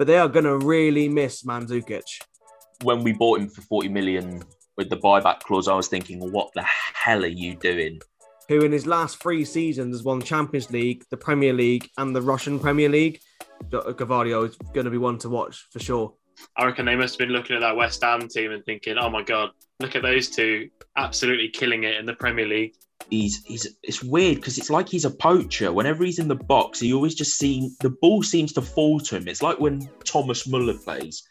[0.00, 2.22] but they are going to really miss Mandzukic.
[2.84, 4.42] When we bought him for 40 million
[4.78, 8.00] with the buyback clause, I was thinking, what the hell are you doing?
[8.48, 12.22] Who in his last three seasons has won Champions League, the Premier League, and the
[12.22, 13.20] Russian Premier League.
[13.68, 16.14] Gvardiol is going to be one to watch for sure.
[16.56, 19.10] I reckon they must have been looking at that West Ham team and thinking, "Oh
[19.10, 22.74] my God, look at those two, absolutely killing it in the Premier League."
[23.08, 25.72] He's he's it's weird because it's like he's a poacher.
[25.72, 29.16] Whenever he's in the box, he always just seems the ball seems to fall to
[29.16, 29.28] him.
[29.28, 31.22] It's like when Thomas Muller plays.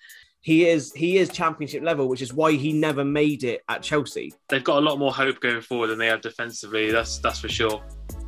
[0.42, 4.34] He is he is championship level, which is why he never made it at Chelsea.
[4.48, 6.92] They've got a lot more hope going forward than they have defensively.
[6.92, 7.84] That's that's for sure.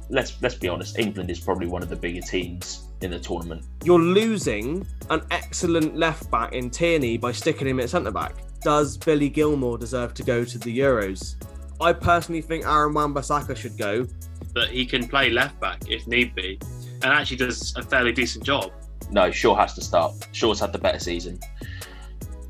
[0.09, 0.99] Let's let's be honest.
[0.99, 3.65] England is probably one of the bigger teams in the tournament.
[3.83, 8.35] You're losing an excellent left back in Tierney by sticking him at centre back.
[8.61, 11.35] Does Billy Gilmour deserve to go to the Euros?
[11.81, 14.05] I personally think Aaron Wan-Bissaka should go.
[14.53, 16.59] But he can play left back if need be,
[17.01, 18.71] and actually does a fairly decent job.
[19.09, 20.13] No, Shaw has to start.
[20.31, 21.39] Shaw's had the better season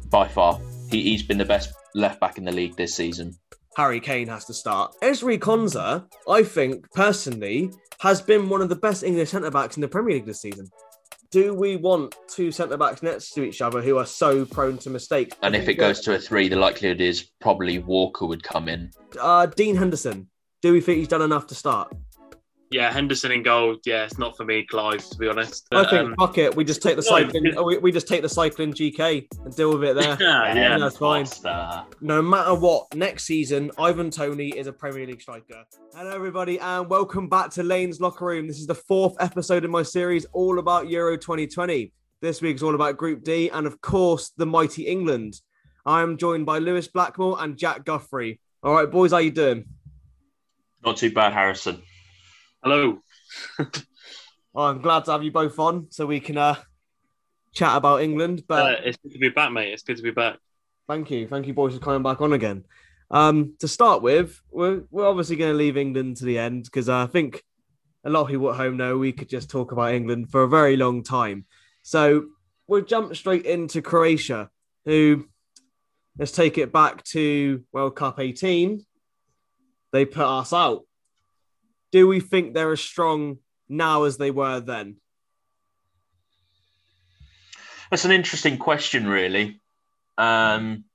[0.09, 0.59] by far.
[0.89, 3.33] He, he's been the best left back in the league this season.
[3.77, 4.93] Harry Kane has to start.
[5.01, 9.81] Ezri Konsa, I think personally, has been one of the best English centre backs in
[9.81, 10.67] the Premier League this season.
[11.31, 14.89] Do we want two centre backs next to each other who are so prone to
[14.89, 15.37] mistakes?
[15.41, 18.91] And if it goes to a three, the likelihood is probably Walker would come in.
[19.17, 20.29] Uh, Dean Henderson,
[20.61, 21.93] do we think he's done enough to start?
[22.71, 23.75] Yeah, Henderson in goal.
[23.85, 25.05] Yeah, it's not for me, Clive.
[25.09, 26.55] To be honest, but, I think um, fuck it.
[26.55, 27.53] We just take the cycling.
[27.65, 30.17] we, we just take the cycling GK and deal with it there.
[30.21, 30.77] yeah, yeah.
[30.77, 31.25] that's fine.
[31.25, 31.83] Foster.
[31.99, 35.65] No matter what, next season, Ivan Toney is a Premier League striker.
[35.93, 38.47] Hello, everybody, and welcome back to Lane's Locker Room.
[38.47, 41.91] This is the fourth episode in my series all about Euro 2020.
[42.21, 45.41] This week's all about Group D and, of course, the mighty England.
[45.85, 48.39] I am joined by Lewis Blackmore and Jack Guthrie.
[48.63, 49.65] All right, boys, how you doing?
[50.85, 51.83] Not too bad, Harrison.
[52.63, 52.99] Hello.
[54.53, 56.55] Oh, I'm glad to have you both on so we can uh,
[57.53, 58.43] chat about England.
[58.45, 59.71] But Uh, it's good to be back, mate.
[59.71, 60.39] It's good to be back.
[60.89, 61.25] Thank you.
[61.25, 62.65] Thank you, boys, for coming back on again.
[63.09, 66.89] Um, to start with, we're, we're obviously going to leave England to the end because
[66.89, 67.41] I think
[68.03, 70.49] a lot of people at home know we could just talk about England for a
[70.49, 71.45] very long time.
[71.83, 72.25] So
[72.67, 74.49] we'll jump straight into Croatia,
[74.83, 75.29] who,
[76.19, 78.85] let's take it back to World Cup 18.
[79.93, 80.81] They put us out.
[81.91, 84.97] Do we think they're as strong now as they were then?
[87.89, 89.59] That's an interesting question, really,
[90.17, 90.85] um,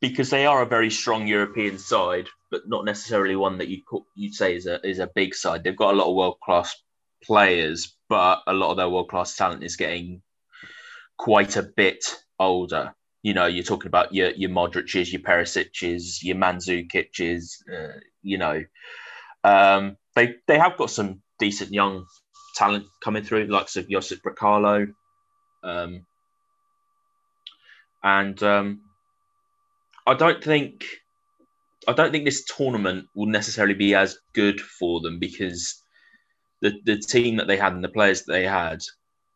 [0.00, 3.82] because they are a very strong European side, but not necessarily one that you'd
[4.14, 5.62] you'd say is a is a big side.
[5.62, 6.74] They've got a lot of world class
[7.22, 10.22] players, but a lot of their world class talent is getting
[11.18, 12.04] quite a bit
[12.38, 12.94] older.
[13.22, 17.62] You know, you're talking about your your Modric's, your Perisic's, your Mandzukic's.
[17.70, 18.64] Uh, you know,
[19.44, 22.06] um, they they have got some decent young
[22.56, 24.92] talent coming through, likes of Josip Brekalo.
[25.62, 26.06] Um,
[28.02, 28.80] and um,
[30.06, 30.84] I don't think
[31.86, 35.82] I don't think this tournament will necessarily be as good for them because
[36.60, 38.80] the the team that they had and the players that they had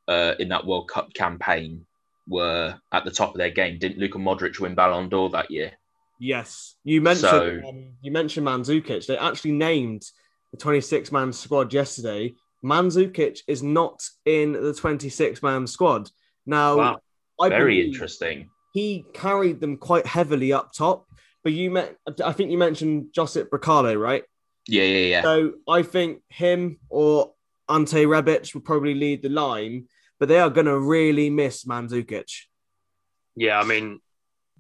[0.08, 1.86] uh, in that World Cup campaign
[2.28, 3.78] were at the top of their game.
[3.78, 5.72] Didn't Luka Modric win Ballon d'Or that year?
[6.22, 9.06] Yes, you mentioned So- um, you mentioned Mandzukic.
[9.06, 10.04] They actually named
[10.52, 12.36] the 26 man squad yesterday.
[12.64, 16.10] Mandzukic is not in the 26 man squad
[16.46, 16.76] now.
[16.76, 17.00] Wow.
[17.40, 18.50] I Very interesting.
[18.72, 21.06] He carried them quite heavily up top.
[21.42, 24.22] But you met, I think you mentioned Josip Brekalo, right?
[24.68, 25.22] Yeah, yeah, yeah.
[25.22, 27.32] So I think him or
[27.68, 29.88] Ante Rebic will probably lead the line,
[30.20, 32.30] but they are going to really miss Mandzukic.
[33.34, 33.98] Yeah, I mean,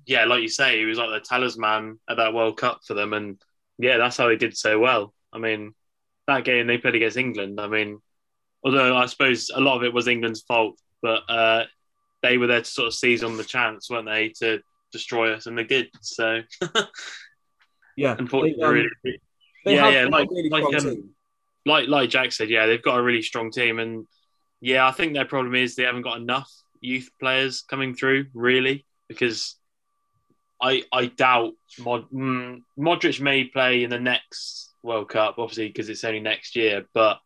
[0.06, 3.12] yeah, like you say, he was like the talisman at that World Cup for them,
[3.12, 3.40] and
[3.78, 5.14] yeah, that's how they did so well.
[5.32, 5.74] I mean,
[6.26, 7.60] that game they played against England.
[7.60, 8.00] I mean,
[8.64, 11.64] although I suppose a lot of it was England's fault, but uh,
[12.22, 14.60] they were there to sort of seize on the chance, weren't they, to
[14.92, 15.88] destroy us, and they did.
[16.00, 16.42] So
[17.96, 18.88] Yeah, unfortunately, They, um, really,
[19.64, 21.10] they yeah, yeah, like- really like, um,
[21.66, 24.06] like like Jack said, yeah, they've got a really strong team, and
[24.60, 28.86] yeah, I think their problem is they haven't got enough youth players coming through, really,
[29.08, 29.56] because
[30.62, 35.88] I I doubt Mod, mm, Modric may play in the next World Cup, obviously because
[35.88, 37.18] it's only next year, but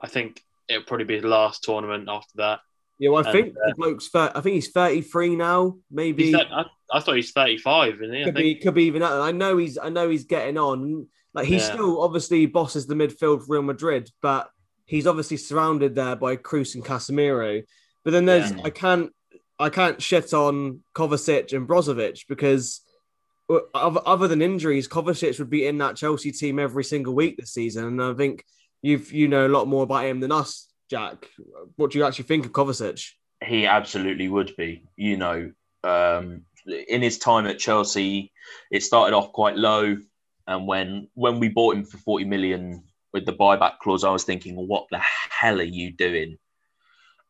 [0.00, 2.60] I think it'll probably be the last tournament after that.
[2.98, 4.10] Yeah, well, I and, think uh, the bloke's.
[4.14, 5.76] I think he's thirty-three now.
[5.90, 8.22] Maybe thir- I, I thought he's thirty-five, isn't he?
[8.22, 8.58] I could think.
[8.58, 9.02] be could be even.
[9.02, 9.78] I know he's.
[9.78, 11.06] I know he's getting on.
[11.32, 11.72] Like he Yeah.
[11.72, 14.50] still obviously bosses the midfield for Real Madrid, but
[14.84, 17.62] he's obviously surrounded there by Kroos and Casemiro.
[18.04, 18.62] But then there's Yeah.
[18.64, 19.12] I can't
[19.60, 22.80] I can't shit on Kovacic and Brozovic because
[23.74, 27.84] other than injuries, Kovacic would be in that Chelsea team every single week this season.
[27.84, 28.44] And I think
[28.82, 31.26] you've you know a lot more about him than us, Jack.
[31.76, 33.12] What do you actually think of Kovacic?
[33.44, 34.84] he absolutely would be.
[34.96, 35.52] You know,
[35.84, 38.32] um, in his time at Chelsea,
[38.70, 39.96] it started off quite low,
[40.46, 44.24] and when when we bought him for forty million with the buyback clause, I was
[44.24, 46.38] thinking, what the hell are you doing?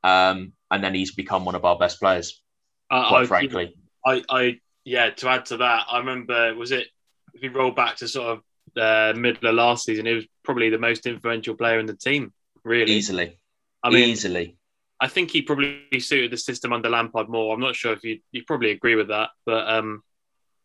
[0.03, 2.43] Um, and then he's become one of our best players.
[2.91, 3.75] Uh, quite I, frankly,
[4.05, 5.11] I, I, yeah.
[5.11, 6.89] To add to that, I remember was it
[7.35, 8.43] if you roll back to sort of
[8.77, 12.33] uh, middle of last season, he was probably the most influential player in the team.
[12.65, 13.39] Really, easily.
[13.83, 14.57] I mean, easily.
[15.01, 17.55] I think he probably suited the system under Lampard more.
[17.55, 20.03] I'm not sure if you you probably agree with that, but um,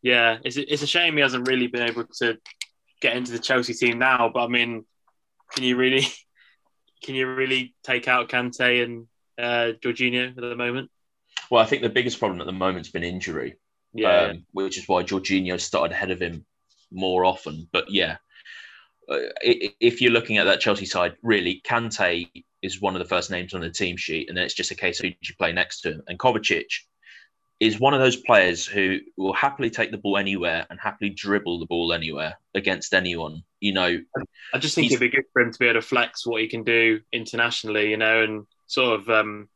[0.01, 2.37] yeah, it's it's a shame he hasn't really been able to
[3.01, 4.29] get into the Chelsea team now.
[4.33, 4.85] But I mean,
[5.53, 6.05] can you really
[7.03, 10.89] can you really take out Kante and uh, Jorginho at the moment?
[11.49, 13.57] Well, I think the biggest problem at the moment's been injury.
[13.93, 16.45] Yeah, um, which is why Jorginho started ahead of him
[16.91, 17.67] more often.
[17.71, 18.17] But yeah,
[19.09, 22.29] uh, if you're looking at that Chelsea side, really, Kante
[22.61, 24.75] is one of the first names on the team sheet, and then it's just a
[24.75, 26.01] case of who you play next to him.
[26.07, 26.65] And Kovacic
[27.59, 31.59] is one of those players who will happily take the ball anywhere and happily dribble
[31.59, 33.43] the ball anywhere against anyone.
[33.61, 33.99] You know,
[34.53, 36.47] I just think it'd be good for him to be able to flex what he
[36.47, 39.49] can do internationally, you know, and sort of um,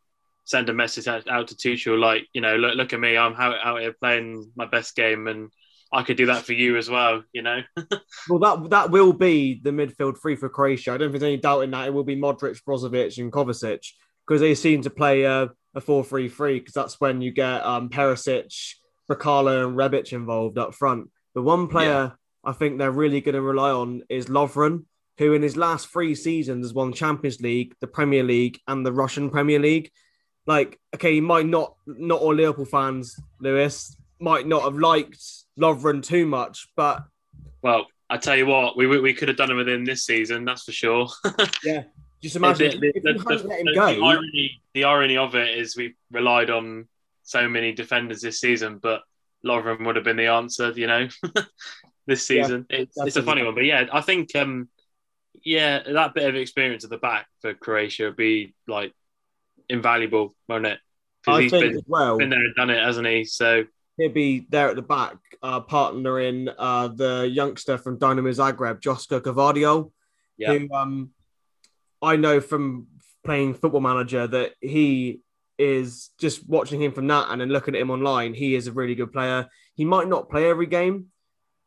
[0.45, 3.35] send a message out, out to Tuchel like, you know, look, look at me, I'm
[3.35, 5.51] out, out here playing my best game, and
[5.91, 7.61] I could do that for you as well, you know.
[8.27, 10.91] Well, that that will be the midfield three for Croatia.
[10.91, 11.87] I don't think there's any doubt in that.
[11.87, 13.79] It will be Modric, Brozovic, and Kovacic
[14.27, 17.65] because they seem to play a, a 4 3 3 because that's when you get
[17.65, 18.75] um, Perisic,
[19.09, 21.09] Brekalo, and Rebic involved up front.
[21.33, 24.85] The one player I think they're really going to rely on is Lovren,
[25.19, 28.93] who in his last three seasons has won Champions League, the Premier League, and the
[28.93, 29.91] Russian Premier League.
[30.47, 35.21] Like, okay, he might not, not all Liverpool fans, Lewis, might not have liked
[35.59, 37.03] Lovren too much, but
[37.61, 40.63] Well, I tell you what, we, we, we could have done him this season, that's
[40.63, 41.09] for sure.
[41.65, 41.83] yeah,
[42.23, 45.75] just imagine The- the- the- hadn't let him the- irony, the irony of it is
[45.75, 46.87] we relied on
[47.23, 49.01] so many defenders this season, but
[49.45, 51.09] Lovren would have been the answer, you know,
[52.07, 52.65] this Yeah, season.
[52.69, 54.69] it's, it's a funny one, but yeah, I think, um,
[55.43, 58.93] yeah, that bit of experience at the back for Croatia would be like
[59.69, 60.79] invaluable, won't it?
[61.27, 63.23] I he's think been, as well, been there and done it, hasn't he?
[63.25, 63.65] So
[63.97, 69.19] he'll be there at the back, uh, partnering uh, the youngster from Dynamo Zagreb, Josko
[69.21, 69.91] Gvardiol,
[70.37, 70.57] Yeah.
[70.57, 71.11] who um,
[72.01, 72.87] I know from
[73.23, 75.19] playing Football Manager that he
[75.57, 78.33] is just watching him from that and then looking at him online.
[78.33, 79.47] He is a really good player.
[79.75, 81.07] He might not play every game,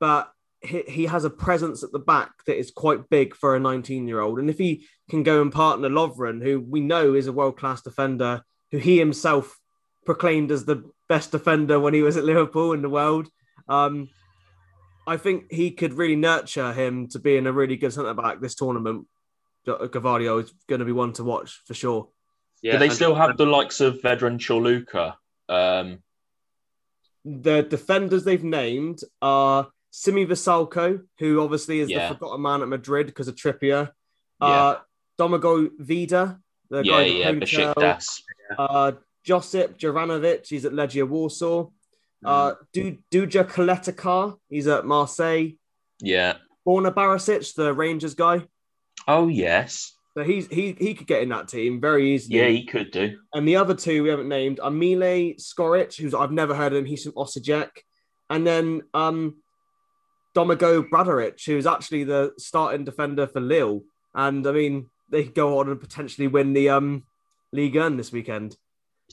[0.00, 0.32] but
[0.62, 4.06] he, he has a presence at the back that is quite big for a 19
[4.06, 4.38] year old.
[4.38, 7.82] And if he can go and partner Lovren, who we know is a world class
[7.82, 9.58] defender, who he himself
[10.04, 13.28] proclaimed as the best defender when he was at Liverpool in the world.
[13.68, 14.08] Um,
[15.06, 18.54] I think he could really nurture him to being a really good centre back this
[18.54, 19.06] tournament.
[19.66, 22.08] Gvardiol is going to be one to watch for sure.
[22.62, 25.14] yeah, Do they still have the likes of Vedran Corluka?
[25.48, 26.02] Um,
[27.24, 32.08] The defenders they've named are Sime Vrsaljko, who obviously is Yeah.
[32.08, 33.90] the forgotten man at Madrid because of Trippier.
[34.40, 34.76] Uh,
[35.20, 36.40] Domagoj Vida,
[36.70, 37.32] the yeah, guy yeah.
[37.32, 38.22] Besiktas.
[38.58, 38.92] Uh,
[39.22, 41.64] Josip Juranovic, he's at Legia Warsaw.
[41.64, 41.70] Mm.
[42.24, 45.58] Uh, Du- Duje Caleta-Car, he's at Marseille.
[46.00, 46.38] Yeah.
[46.66, 48.46] Borna Barisic, the Rangers guy.
[49.06, 49.92] Oh yes.
[50.16, 52.38] So he's he he could get in that team very easily.
[52.38, 53.18] Yeah, he could do.
[53.34, 56.78] And the other two we haven't named are Mile Skoric, who's I've never heard of
[56.78, 56.84] him.
[56.86, 57.70] He's from Osijek.
[58.30, 59.41] And then um,
[60.34, 63.82] Domagoj Bradaric, who's actually the starting defender for Lille.
[64.14, 67.04] And I mean, they could go on and potentially win the um,
[67.52, 68.56] League One this weekend.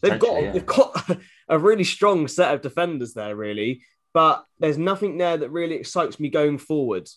[0.01, 0.51] They've got yeah.
[0.51, 1.17] they've got
[1.49, 3.81] a really strong set of defenders there, really.
[4.13, 7.07] But there's nothing there that really excites me going forward.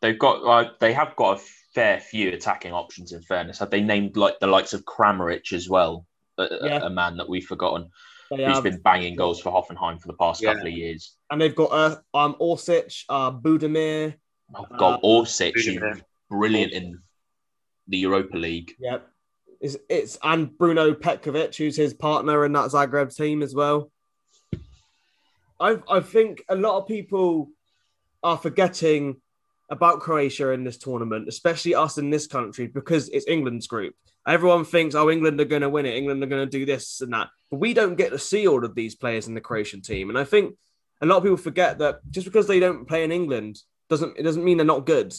[0.00, 1.42] They've got uh, they have got a
[1.74, 3.12] fair few attacking options.
[3.12, 6.06] In fairness, have they named like the likes of Kramaric as well?
[6.38, 6.84] A, Yeah.
[6.84, 7.90] a man that we've forgotten
[8.36, 10.54] They who's have, been banging goals for Hoffenheim for the past Yeah.
[10.54, 11.16] couple of years.
[11.30, 14.14] and they've got uh, um Orsic, uh, Budimir,
[14.54, 16.02] Oh God, Uh, Orsic, Budimir.
[16.30, 17.00] brilliant in
[17.88, 18.74] the Europa League.
[18.78, 19.08] Yep.
[19.60, 23.90] It's, it's and Bruno Petkovic, who's his partner in that Zagreb team as well.
[25.60, 27.50] I I think a lot of people
[28.22, 29.20] are forgetting
[29.70, 33.94] about Croatia in this tournament, especially us in this country, because it's England's group.
[34.26, 35.96] Everyone thinks, oh, England are going to win it.
[35.96, 37.28] England are going to do this and that.
[37.50, 40.08] But we don't get to see all of these players in the Croatian team.
[40.08, 40.56] And I think
[41.02, 43.58] a lot of people forget that just because they don't play in England
[43.90, 45.14] doesn't it doesn't mean they're not good.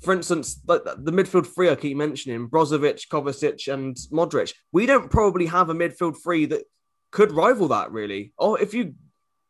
[0.00, 4.52] For instance, like the midfield three I keep mentioning, Brozovic, Kovacic, and Modric.
[4.72, 6.64] We don't probably have a midfield three that
[7.12, 8.32] could rival that really.
[8.36, 8.94] Or if you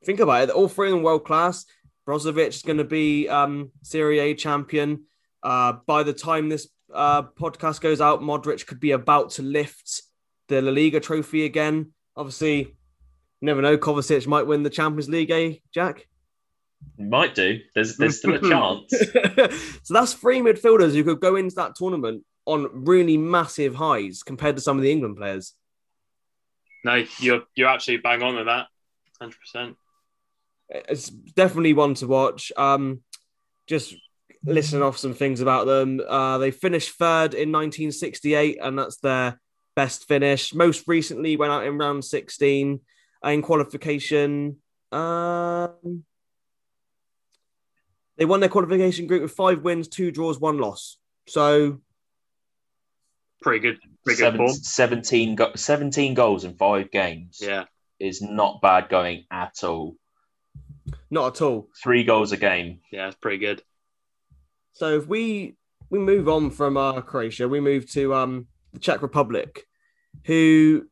[0.05, 1.65] think about it, all three them world class.
[2.07, 5.05] Brozovic is going to be um, Serie A champion.
[5.43, 10.03] Uh, by the time this uh, podcast goes out, Modric could be about to lift
[10.49, 11.93] the La Liga trophy again.
[12.17, 12.77] Obviously,
[13.41, 13.79] never know.
[13.79, 16.07] Kovacic might win the Champions League, eh, Jack?
[16.99, 17.61] Might do.
[17.75, 18.93] There's there's still a chance.
[19.83, 24.57] so that's three midfielders who could go into that tournament on really massive highs compared
[24.57, 25.55] to some of the England players.
[26.85, 28.67] No, you're you're absolutely bang on with that,
[29.21, 29.77] hundred percent.
[30.69, 32.51] It's definitely one to watch.
[32.57, 33.03] Um,
[33.67, 33.95] just
[34.45, 36.01] listening off some things about them.
[36.07, 39.41] Uh, they finished third in 1968, and that's their
[39.77, 40.53] best finish.
[40.55, 42.81] Most recently, went out in round 16
[43.25, 44.57] in qualification.
[44.91, 46.05] Um,
[48.19, 50.99] they won their qualification group with five wins, two draws, one loss.
[51.29, 51.81] So
[53.41, 53.79] pretty good.
[54.05, 54.57] Pretty Seven, good form.
[54.57, 57.65] 17, go- 17 goals in five games Yeah,
[58.01, 59.97] is not bad going at all.
[61.11, 61.69] not at all.
[61.83, 62.81] Three goals a game.
[62.91, 63.63] yeah, it's pretty good.
[64.73, 65.57] So if we
[65.91, 69.65] we move on from uh, Croatia, we move to um, the Czech Republic,
[70.25, 70.87] who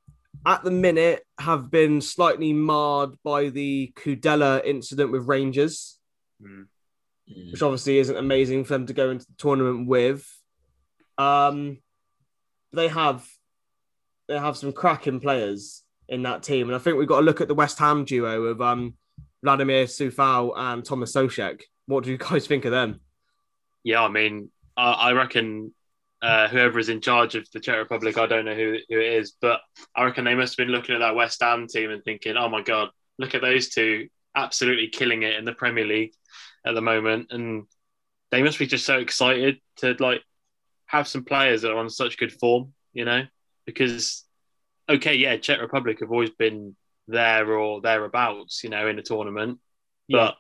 [0.46, 5.99] at the minute have been slightly marred by the Kudela incident with Rangers,
[6.42, 6.66] Mm.
[7.30, 7.52] Mm.
[7.52, 10.26] which obviously isn't amazing for them to go into the tournament with.
[11.18, 11.78] Um,
[12.72, 13.26] they have
[14.26, 17.40] they have some cracking players in that team, and I think we've got to look
[17.40, 18.94] at the West Ham duo of um,
[19.42, 21.60] Vladimir Coufal and Thomas Soucek.
[21.87, 23.00] What do you guys think of them?
[23.84, 25.75] Yeah, I mean, I, I reckon
[26.22, 29.14] uh, whoever is in charge of the Czech Republic, I don't know who, who it
[29.14, 29.60] is, but
[29.96, 32.49] I reckon they must have been looking at that West Ham team and thinking, oh
[32.49, 36.12] my God, look at those two absolutely killing it in the Premier League
[36.64, 37.28] at the moment.
[37.30, 37.64] And
[38.30, 40.22] they must be just so excited to like
[40.87, 43.22] have some players that are on such good form, you know,
[43.64, 44.25] because,
[44.88, 46.76] okay, yeah, Czech Republic have always been
[47.08, 49.58] there or thereabouts, you know, in a tournament.
[50.08, 50.37] But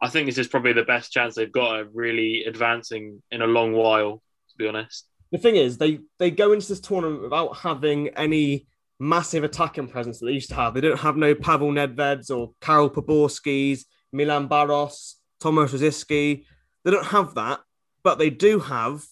[0.00, 3.46] I think this is probably the best chance they've got of really advancing in a
[3.46, 5.06] long while, to be honest.
[5.30, 8.66] the thing is, they they go into this tournament without having any
[8.98, 10.74] massive attacking presence that they used to have.
[10.74, 16.44] They don't have no Pavel Nedveds or Karel Poborskys, Milan Baros, Tomas Rosicky.
[16.84, 17.60] They don't have that,
[18.02, 19.04] but they do have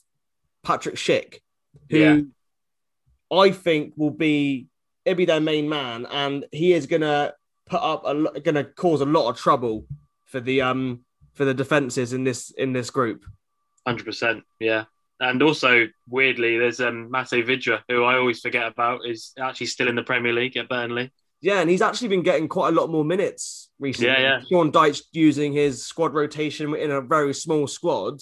[0.62, 1.40] Patrick Schick,
[1.90, 2.21] who Yeah.
[3.30, 4.68] I think will be
[5.04, 7.35] he'll be their main man, and he is gonna
[7.66, 9.87] put up a gonna cause a lot of trouble
[10.28, 11.00] for the um
[11.35, 13.25] for the defenses in this in this group.
[13.87, 14.85] Hundred percent, yeah.
[15.20, 19.88] And also, weirdly, there's um, Matej Vydra, who I always forget about, is actually still
[19.88, 21.11] in the Premier League at Burnley.
[21.40, 24.12] Yeah, and he's actually been getting quite a lot more minutes recently.
[24.12, 24.40] Yeah, yeah.
[24.49, 28.20] Sean Dyche using his squad rotation in a very small squad.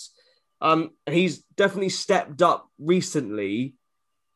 [0.63, 3.75] Um, and he's definitely stepped up recently,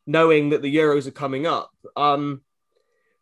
[0.07, 1.71] knowing that the Euros are coming up.
[1.97, 2.43] Um,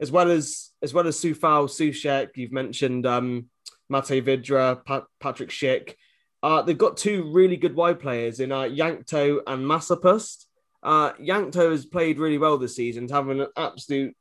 [0.01, 3.47] as well as as well as Coufal, Soucek, you've mentioned um,
[3.91, 5.95] Matej Vydra, pa- Patrick Schick.
[6.43, 10.47] Uh, they've got two really good wide players in uh, Jankto and Masopust.
[10.83, 14.15] Uh, Jankto has played really well this season, having an absolute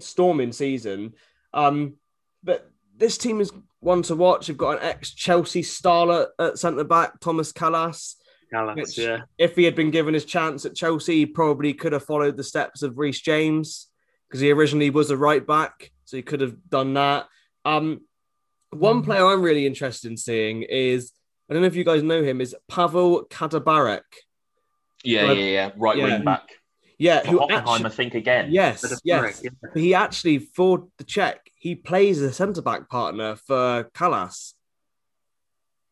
[0.00, 1.14] storming season.
[1.54, 1.94] Um,
[2.42, 4.46] but this team is one to watch.
[4.46, 8.16] They've got an ex Chelsea star at centre back, Thomas Kalas.
[8.52, 9.20] Kalas, yeah.
[9.38, 12.44] If he had been given his chance at Chelsea, he probably could have followed the
[12.44, 13.86] steps of Reece James
[14.28, 17.26] because he originally was a right back, so he could have done that.
[17.64, 18.02] Um,
[18.70, 21.12] one um, player I'm really interested in seeing is
[21.48, 24.02] I don't know if you guys know him is Pavel Kaderabek.
[25.02, 25.70] Yeah, yeah, yeah.
[25.76, 26.04] Right Yeah.
[26.04, 26.48] wing back.
[26.98, 28.48] Yeah, who Hoffenheim, I think again.
[28.50, 29.42] yes, yes.
[29.42, 29.50] yeah.
[29.74, 34.52] He actually, for the Czech, he plays as a centre back partner for Kalas.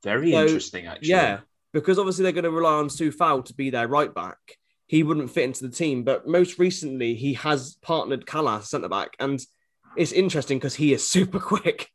[0.05, 1.09] Very So, interesting, actually.
[1.09, 1.41] Yeah,
[1.73, 4.37] because obviously they're going to rely on Coufal to be their right back.
[4.87, 9.17] He wouldn't fit into the team, but most recently he has partnered Kalas centre back,
[9.19, 9.41] and
[9.97, 11.89] it's interesting because he is super quick.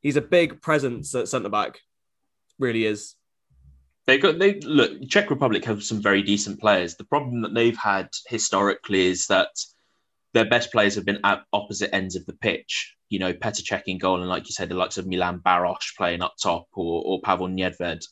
[0.00, 1.80] He's a big presence at centre back,
[2.58, 3.14] really is.
[4.06, 5.06] They got they look.
[5.08, 6.96] Czech Republic have some very decent players.
[6.96, 9.50] The problem that they've had historically is that
[10.32, 12.94] their best players have been at opposite ends of the pitch.
[13.10, 15.94] You know, Petr Cech in goal, and like you said, the likes of Milan Baros
[15.96, 18.04] playing up top, or, or Pavel Nedved.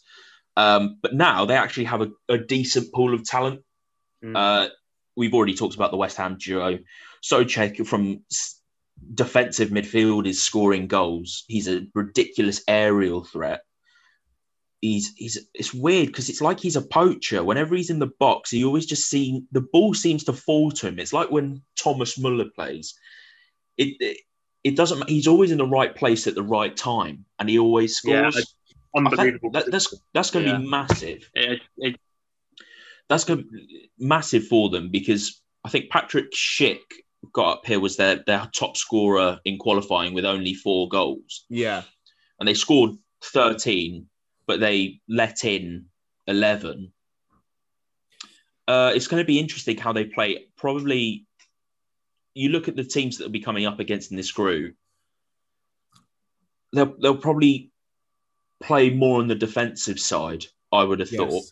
[0.56, 3.60] Um, but now they actually have a, a decent pool of talent.
[4.24, 4.36] Mm.
[4.36, 4.68] Uh,
[5.16, 6.78] we've already talked about the West Ham duo.
[7.22, 8.22] Soucek from
[9.14, 11.44] defensive midfield is scoring goals.
[11.48, 13.60] He's a ridiculous aerial threat.
[14.80, 17.42] He's he's it's weird because it's like he's a poacher.
[17.42, 20.88] Whenever he's in the box, he always just seems the ball seems to fall to
[20.88, 20.98] him.
[20.98, 22.94] It's like when Thomas Muller plays.
[23.78, 24.16] It, it
[24.64, 25.08] it doesn't.
[25.08, 28.34] He's always in the right place at the right time, and he always scores.
[28.34, 28.46] Think
[28.94, 29.50] Unbelievable.
[29.50, 30.58] that- that's that's going to Yeah.
[30.58, 31.96] be massive It, it,
[33.08, 36.80] that's going to be massive for them because I think Patrick Schick
[37.32, 41.82] got up here was their their top scorer in qualifying with only four goals, Yeah,
[42.38, 42.92] and they scored
[43.22, 44.08] thirteen,
[44.46, 45.86] but they let in
[46.26, 46.92] eleven.
[48.68, 50.46] Uh, it's going to be interesting how they play.
[50.56, 51.24] Probably
[52.34, 54.74] you look at the teams that will be coming up against in this group,
[56.72, 57.70] they'll they'll probably
[58.62, 60.44] play more on the defensive side.
[60.72, 61.44] I would have thought.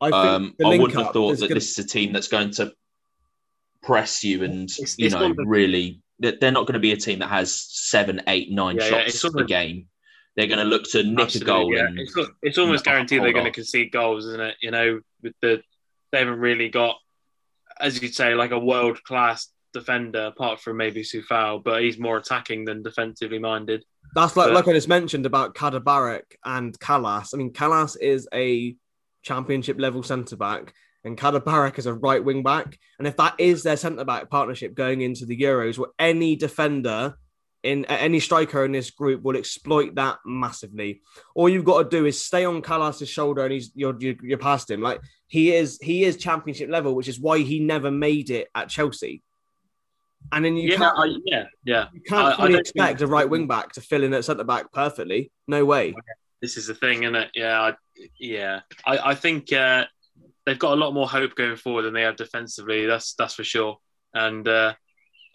[0.00, 2.50] I, think Um, I wouldn't have thought that gonna- this is a team that's going
[2.52, 2.72] to
[3.86, 6.00] press you and It's- you it's know the- really.
[6.18, 8.88] They're they're not going to be a team that has seven, eight, nine Yeah, yeah,
[8.90, 9.88] shots it's sort a of- game.
[10.34, 11.74] They're going to look to nick a goal.
[11.74, 11.86] yeah.
[11.86, 14.56] and, It's, it's almost and guaranteed they're hold going to concede goals, isn't it?
[14.60, 15.62] You know, with the
[16.12, 16.96] they haven't really got,
[17.80, 22.16] as you'd say, like a world class defender apart from maybe Coufal, but he's more
[22.18, 23.82] attacking than defensively minded.
[24.14, 27.32] That's like But- like I just mentioned about Kaderabek and Kalas.
[27.34, 28.74] I mean, Kalas is a
[29.22, 30.72] championship level centre back,
[31.06, 32.78] and Kaderabek is a right wing back.
[32.98, 37.16] And if that is their centre back partnership going into the Euros, where any defender
[37.62, 41.00] in any striker in this group will exploit that massively.
[41.34, 44.38] All you've got to do is stay on Kalas's shoulder, and he's you're, you're you're
[44.38, 44.80] past him.
[44.80, 48.68] Like he is he is championship level, which is why he never made it at
[48.68, 49.22] Chelsea.
[50.32, 51.86] And then you yeah, can't I, yeah, yeah.
[51.94, 54.24] you can't I- I don't expect think- a right wing back to fill in at
[54.24, 55.30] centre back perfectly.
[55.46, 55.94] No way.
[56.42, 57.30] This is the thing, isn't it?
[57.34, 57.72] Yeah, I,
[58.20, 58.60] yeah.
[58.84, 59.86] I, I think uh,
[60.46, 62.86] they've got a lot more hope going forward than they have defensively.
[62.86, 63.78] That's that's for sure.
[64.14, 64.74] And uh,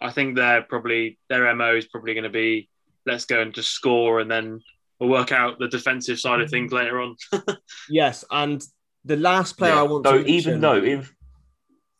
[0.00, 2.68] I think they're probably their mo is probably going to be
[3.06, 4.60] let's go and just score, and then
[4.98, 7.16] we'll work out the defensive side of things later on.
[7.88, 8.62] Yes, and
[9.04, 9.80] the last player Yeah.
[9.80, 11.06] I want Though to mention, even though in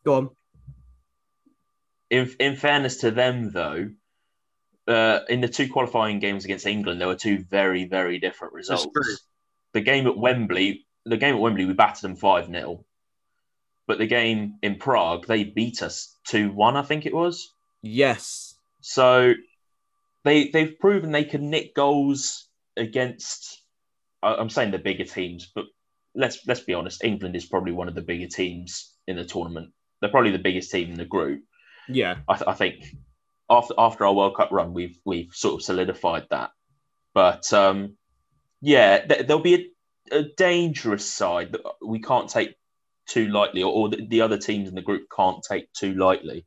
[0.04, 0.30] go on.
[2.10, 3.90] in in fairness to them though,
[4.88, 8.86] uh, in the two qualifying games against England, there were two very very different results.
[9.74, 12.84] The game at Wembley, the game at Wembley, we battered them five 0
[13.92, 17.52] but the game in Prague, they beat us two one, I think it was.
[17.82, 19.34] Yes, So
[20.24, 23.60] they they've proven they can nick goals against.
[24.22, 25.66] I'm saying the bigger teams, but
[26.14, 27.04] let's let's be honest.
[27.04, 29.74] England is probably one of the bigger teams in the tournament.
[30.00, 31.42] They're probably the biggest team in the group.
[31.86, 32.96] yeah, I, th- I think
[33.50, 36.52] after after our World Cup run, we've we've sort of solidified that.
[37.12, 37.98] But um,
[38.62, 39.70] yeah, th- there'll be
[40.10, 42.54] a, a dangerous side that we can't take
[43.06, 46.46] too lightly, or, or the, the other teams in the group can't take too lightly.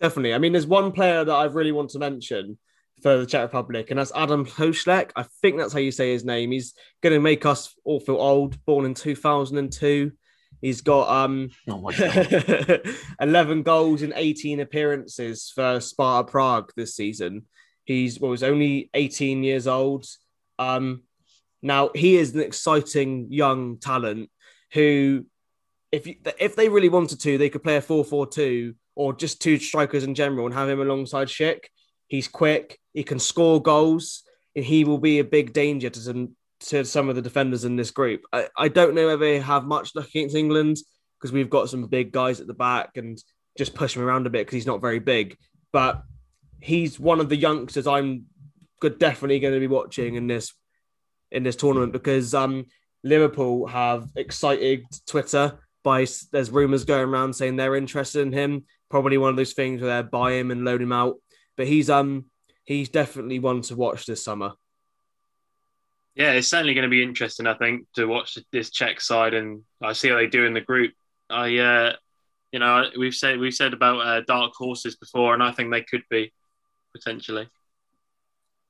[0.00, 0.34] definitely.
[0.34, 2.58] I mean, there's one player that I really want to mention
[3.02, 5.10] for the Czech Republic, and that's Adam Hošlek.
[5.16, 6.52] I think that's how you say his name.
[6.52, 8.64] He's going to make us all feel old.
[8.64, 10.12] Born in 2002.
[10.60, 12.82] He's got um Oh my god!
[13.20, 17.46] 11 goals in 18 appearances for Sparta Prague this season.
[17.84, 20.06] He's well, he's only 18 years old.
[20.58, 21.02] Um,
[21.62, 24.30] now he is an exciting young talent
[24.72, 25.26] who,
[25.90, 29.58] if you, if they really wanted to, they could play a 4-4-2 or just two
[29.58, 31.64] strikers in general and have him alongside Schick.
[32.08, 34.22] He's quick, he can score goals,
[34.54, 37.76] and he will be a big danger to some to some of the defenders in
[37.76, 38.22] this group.
[38.32, 40.76] I, I don't know whether they have much luck against England
[41.18, 43.18] because we've got some big guys at the back and
[43.58, 45.36] just push him around a bit because he's not very big.
[45.72, 46.02] But
[46.60, 48.26] he's one of the youngsters I'm
[48.98, 50.52] definitely going to be watching in this
[51.30, 52.66] in this tournament because um,
[53.04, 58.64] Liverpool have excited Twitter by there's rumors going around saying they're interested in him.
[58.90, 61.16] Probably one of those things where they buy him and load him out.
[61.56, 62.26] But he's um
[62.64, 64.52] he's definitely one to watch this summer.
[66.14, 69.62] Yeah, it's certainly going to be interesting, I think, to watch this Czech side and
[69.82, 70.92] I see how they do in the group.
[71.30, 71.92] I, uh,
[72.52, 75.82] you know, we've said we've said about uh, dark horses before, and I think they
[75.82, 76.32] could be
[76.94, 77.48] potentially.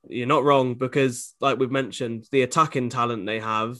[0.07, 3.77] You're not wrong because, like we've mentioned, the attacking talent they have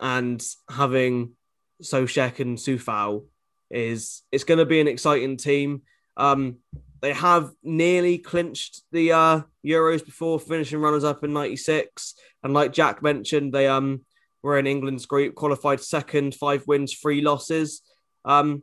[0.00, 1.32] and having
[1.82, 3.24] Soucek and Coufal
[3.70, 5.82] is it's going to be an exciting team.
[6.16, 6.56] Um,
[7.00, 12.72] they have nearly clinched the uh, Euros before finishing runners up in '96, and like
[12.72, 14.04] Jack mentioned, they um
[14.42, 17.82] were in England's group, qualified second, five wins, three losses.
[18.24, 18.62] Um,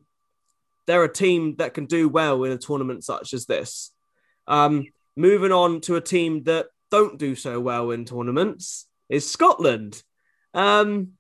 [0.88, 3.92] they're a team that can do well in a tournament such as this.
[4.48, 10.02] Um, moving on to a team that don't do so well in tournaments is Scotland.
[10.54, 11.14] Um,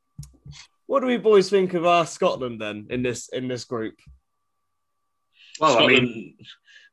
[0.87, 3.95] what do we boys think of our Scotland then in this in this group?
[5.59, 6.35] Well, I mean,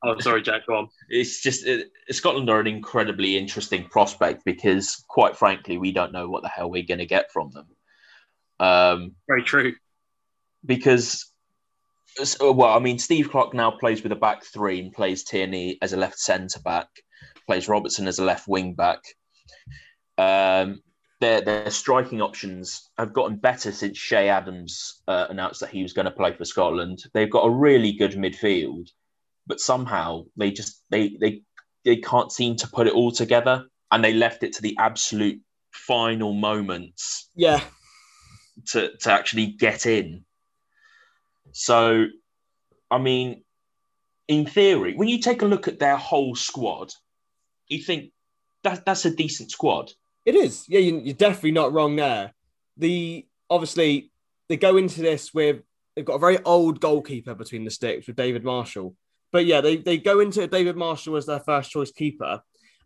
[0.02, 0.88] Scotland- oh, sorry, Jack, go on.
[1.08, 6.28] it's just it, Scotland are an incredibly interesting prospect because, quite frankly, we don't know
[6.28, 7.66] what the hell we're going to get from them.
[8.60, 9.74] Um, Very true.
[10.64, 11.30] because,
[12.22, 15.78] so- well, I mean, Steve Clarke now plays with a back three and plays Tierney
[15.82, 16.86] as a left centre back,
[17.46, 19.00] plays Robertson as a left wing back.
[20.18, 20.80] Um,
[21.22, 25.92] their their striking options have gotten better since Che Adams uh, announced that he was
[25.92, 27.04] going to play for Scotland.
[27.14, 28.90] They've got a really good midfield,
[29.46, 31.42] but somehow they just they they
[31.84, 35.40] they can't seem to put it all together, and they left it to the absolute
[35.70, 37.60] final moments Yeah,
[38.72, 40.24] to to actually get in.
[41.52, 42.06] So,
[42.90, 43.44] I mean,
[44.26, 46.92] in theory, when you take a look at their whole squad,
[47.68, 48.10] you think
[48.64, 49.92] that that's a decent squad.
[50.24, 50.64] It is.
[50.68, 52.32] Yeah, you- you're definitely not wrong there.
[52.76, 54.10] The obviously
[54.48, 55.62] they go into this with
[55.94, 58.96] they've got a very old goalkeeper between the sticks with David Marshall.
[59.30, 62.42] But yeah, they they go into David Marshall as their first choice keeper,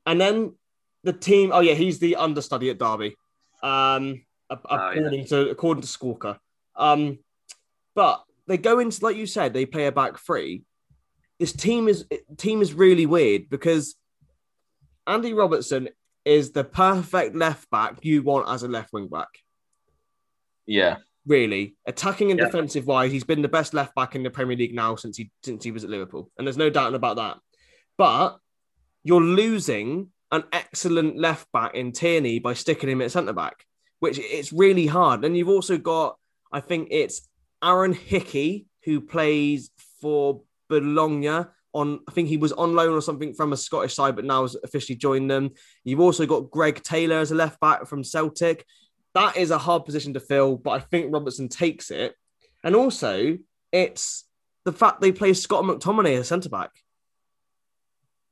[0.06, 0.54] and then
[1.02, 1.50] the team.
[1.52, 3.16] Oh yeah, he's the understudy at Derby,
[3.62, 4.90] um, Oh, yeah.
[4.92, 6.38] according to according to Squawka.
[6.76, 7.18] Um,
[7.94, 10.62] but they go into like you said, they play a back three.
[11.38, 12.06] This team is
[12.38, 13.96] team is really weird because
[15.06, 15.88] Andy Robertson
[16.26, 19.28] is the perfect left back you want as a left wing back.
[20.66, 22.46] Yeah, Really, attacking and Yeah.
[22.46, 25.30] defensive wise, he's been the best left back in the Premier League now since he
[25.42, 27.38] since he was at Liverpool, and there's no doubt about that.
[27.98, 28.38] But
[29.02, 33.64] you're losing an excellent left back in Tierney by sticking him at centre back,
[34.00, 35.24] which it's really hard.
[35.24, 36.16] And you've also got,
[36.52, 37.28] I think it's
[37.62, 41.46] Aaron Hickey who plays for Bologna.
[41.76, 44.42] On, I think he was on loan or something from a Scottish side, but now
[44.42, 45.50] has officially joined them.
[45.84, 48.64] You've also got Greg Taylor as a left back from Celtic.
[49.14, 52.14] That is a hard position to fill, but I think Robertson takes it.
[52.64, 53.36] And also,
[53.72, 54.24] it's
[54.64, 56.70] the fact they play Scott McTominay as centre back.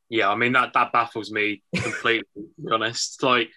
[0.09, 2.25] Yeah, I mean that that baffles me completely.
[2.35, 3.51] to be honest, like,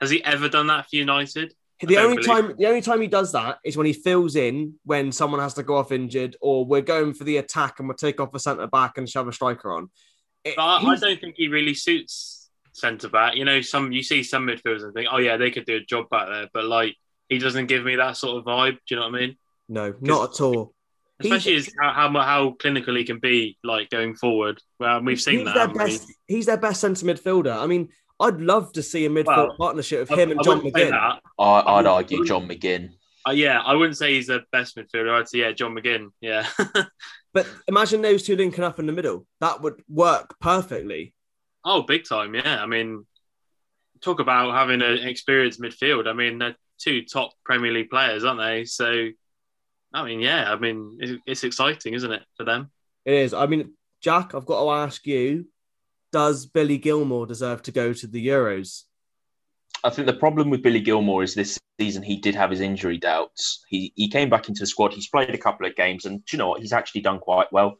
[0.00, 1.54] has he ever done that for United?
[1.82, 4.74] The only believe- time the only time he does that is when he fills in
[4.84, 7.96] when someone has to go off injured, or we're going for the attack and we'll
[7.96, 9.90] take off a centre back and shove a striker on.
[10.44, 13.34] It- But I, don't think he really suits centre back.
[13.36, 15.80] You know, some you see some midfielders and think, oh yeah, they could do a
[15.80, 16.96] job back there, but like
[17.28, 18.74] he doesn't give me that sort of vibe.
[18.86, 19.36] Do you know what I mean?
[19.68, 20.74] no, not at all.
[21.20, 24.60] He's- Especially as how, how how clinical he can be, like going forward.
[24.78, 25.54] Well, we've seen he's that.
[25.54, 25.90] their haven't we?
[25.90, 26.12] best.
[26.26, 27.56] He's their best centre midfielder.
[27.56, 27.88] I mean,
[28.24, 30.92] I'd love to see a midfield Well, partnership of I- him and I John McGinn.
[31.38, 32.90] I, I'd argue John McGinn.
[33.26, 35.10] Uh, yeah, I wouldn't say he's the best midfielder.
[35.18, 36.08] I'd say yeah, John McGinn.
[36.20, 36.46] Yeah,
[37.32, 39.26] But imagine those two linking up in the middle.
[39.40, 41.14] That would work perfectly.
[41.64, 42.34] oh, big time.
[42.34, 43.06] Yeah, I mean,
[44.02, 46.06] talk about having an experienced midfield.
[46.06, 48.66] I mean, they're two top Premier League players, aren't they?
[48.66, 49.08] So,
[49.94, 52.70] I mean, yeah, I mean, it's, it's exciting, isn't it, for them?
[53.06, 53.32] It is.
[53.32, 55.46] I mean, Jack, I've got to ask you:
[56.14, 58.84] Does Billy Gilmour deserve to go to the Euros?
[59.82, 62.98] I think the problem with Billy Gilmour is this season he did have his injury
[62.98, 63.64] doubts.
[63.68, 64.92] He he came back into the squad.
[64.92, 66.60] He's played a couple of games, and you know what?
[66.60, 67.78] He's actually done quite well.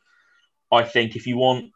[0.72, 1.70] I think if you want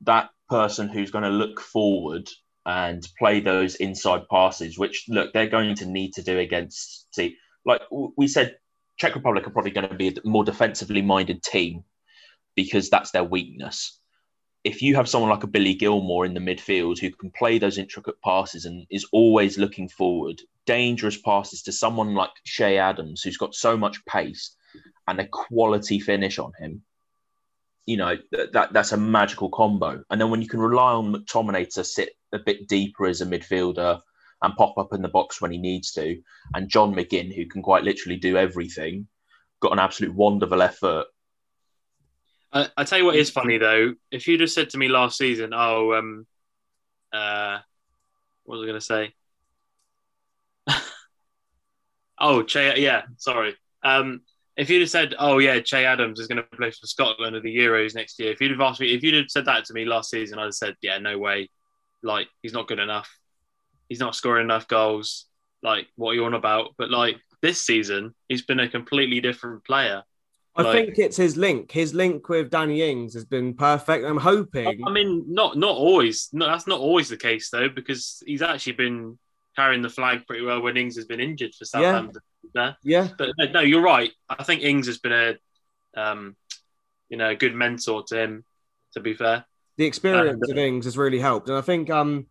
[0.00, 2.26] that person who's going to look forward
[2.64, 7.14] and play those inside passes, which look they're going to need to do against.
[7.14, 7.82] See, like
[8.16, 8.56] we said,
[8.96, 11.84] Czech Republic are probably going to be a more defensively minded team
[12.56, 13.97] because that's their weakness
[14.68, 17.78] if you have someone like a Billy Gilmour in the midfield who can play those
[17.78, 23.38] intricate passes and is always looking forward, dangerous passes to someone like Che Adams, who's
[23.38, 24.54] got so much pace
[25.06, 26.82] and a quality finish on him,
[27.86, 30.04] you know, th- that that's a magical combo.
[30.10, 33.26] And then when you can rely on McTominay to sit a bit deeper as a
[33.26, 34.02] midfielder
[34.42, 36.20] and pop up in the box when he needs to,
[36.54, 39.08] and John McGinn, who can quite literally do everything,
[39.60, 41.06] got an absolute wonderful foot.
[42.52, 43.94] I, I tell you what is funny though.
[44.10, 46.26] If you'd have said to me last season, "Oh, um,
[47.12, 47.60] uh,
[48.44, 49.14] what was I going to say?"
[52.20, 53.54] oh, che, yeah, sorry.
[53.82, 54.22] Um,
[54.56, 57.42] if you'd have said, "Oh yeah, Che Adams is going to play for Scotland at
[57.42, 59.74] the Euros next year," if you'd have asked me, if you'd have said that to
[59.74, 61.50] me last season, I'd have said, "Yeah, no way.
[62.02, 63.08] Like he's not good enough.
[63.88, 65.26] He's not scoring enough goals.
[65.62, 69.64] Like what are you on about?" But like this season, he's been a completely different
[69.64, 70.02] player.
[70.58, 71.70] I Like- think it's his link.
[71.70, 74.04] His link with Danny Ings has been perfect.
[74.04, 74.82] I'm hoping.
[74.84, 76.28] I mean, not not always.
[76.32, 79.18] No, that's not always the case though, because he's actually been
[79.56, 82.20] carrying the flag pretty well when Ings has been injured for Southampton.
[82.54, 82.74] Yeah.
[82.82, 84.12] yeah, But no, you're right.
[84.28, 85.36] I think Ings has been a,
[86.00, 86.36] um,
[87.08, 88.44] you know, a good mentor to him.
[88.94, 89.44] To be fair,
[89.76, 92.26] the experience Uh, of Ings has really helped, and I think um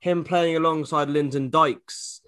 [0.00, 2.20] him playing alongside Lyndon Dykes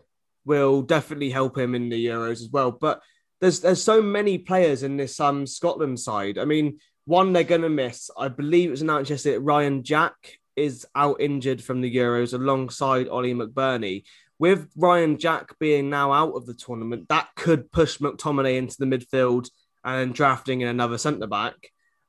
[0.44, 2.70] will definitely help him in the Euros as well.
[2.70, 3.02] But
[3.42, 6.38] there's there's so many players in this um Scotland side.
[6.38, 8.08] I mean, one they're gonna miss.
[8.16, 9.36] I believe it was announced yesterday.
[9.36, 10.14] Ryan Jack
[10.54, 14.04] is out injured from the Euros alongside Oli McBurnie.
[14.38, 18.86] With Ryan Jack being now out of the tournament, that could push McTominay into the
[18.86, 19.50] midfield
[19.84, 21.54] and drafting in another centre back.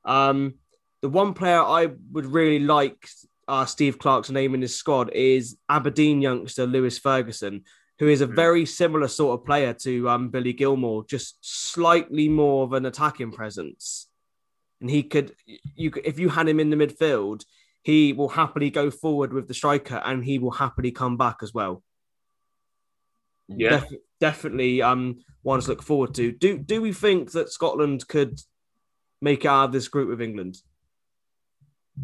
[0.04, 0.54] Um,
[1.02, 3.08] the one player I would really like
[3.48, 7.64] uh, Steve Clarke's name in his squad is Aberdeen youngster Lewis Ferguson,
[7.98, 8.34] who is a Mm.
[8.34, 13.30] very similar sort of player to um, Billy Gilmour, just slightly more of an attacking
[13.32, 14.08] presence.
[14.80, 15.34] And he could,
[15.76, 17.44] you could, if you had him in the midfield,
[17.82, 21.54] he will happily go forward with the striker, and he will happily come back as
[21.54, 21.82] well.
[23.48, 23.80] yeah.
[23.80, 26.32] Def- definitely um one to look forward to.
[26.32, 28.40] Do do we think that Scotland could
[29.20, 30.56] make it out of this group with England?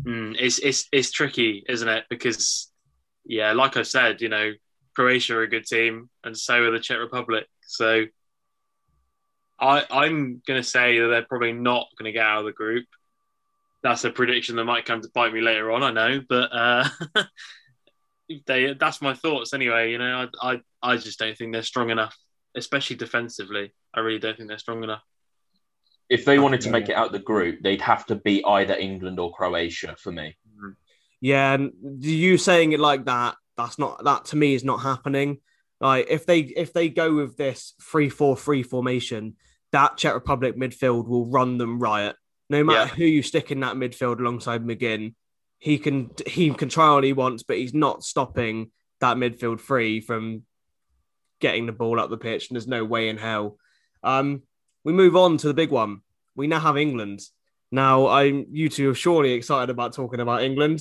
[0.05, 2.05] Mm, it's it's it's tricky, isn't it?
[2.11, 2.71] Because
[3.25, 4.53] yeah, like I said, you know,
[5.01, 7.47] Croatia are a good team, and so are the Czech Republic.
[7.63, 8.05] So
[9.59, 12.85] I I'm gonna say that they're probably not gonna get out of the group.
[13.83, 16.89] That's a prediction that might come to bite me later on, I know, but uh,
[18.47, 19.91] they that's my thoughts anyway.
[19.91, 22.15] You know, I, I I just don't think they're strong enough,
[22.55, 23.73] especially defensively.
[23.95, 25.03] I really don't think they're strong enough.
[26.11, 29.19] If they wanted to make it out the group, they'd have to beat either England
[29.19, 30.37] or Croatia for me.
[31.23, 31.73] Yeah, and
[32.05, 35.39] you saying it like that, that's not that to me is not happening.
[35.81, 39.37] Like if they if they go with this three four three formation,
[39.73, 42.17] that Czech Republic midfield will run them riot.
[42.49, 42.95] No matter Yeah.
[42.97, 45.15] who you stick in that midfield alongside McGinn,
[45.59, 50.01] he can he can try all he wants, but he's not stopping that midfield free
[50.01, 50.43] from
[51.41, 52.49] getting the ball up the pitch.
[52.51, 53.57] And there's no way in hell.
[54.03, 54.43] Um,
[54.85, 56.01] we move on to the big one.
[56.35, 57.21] We now have England.
[57.73, 60.81] Now, I'm you two are surely excited about talking about England.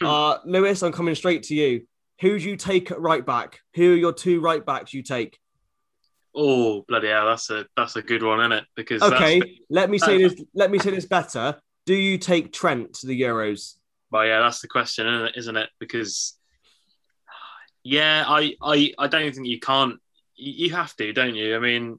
[0.00, 0.06] Hmm.
[0.06, 1.86] Uh, Lewis, I'm coming straight to you.
[2.20, 3.60] Who do you take at right back?
[3.74, 5.38] Who are your two right backs you take?
[6.34, 8.64] Oh bloody hell, that's a that's a good one, isn't it?
[8.74, 10.34] Because Okay, let me say this.
[10.54, 11.58] Let me say this better.
[11.86, 13.74] Do you take Trent to the Euros?
[14.10, 15.34] well, yeah, that's the question, isn't it?
[15.36, 15.70] Isn't it?
[15.78, 16.38] Because
[17.84, 20.00] yeah, I I I don't think you can't.
[20.34, 21.56] You you have to, don't you?
[21.56, 21.98] I mean,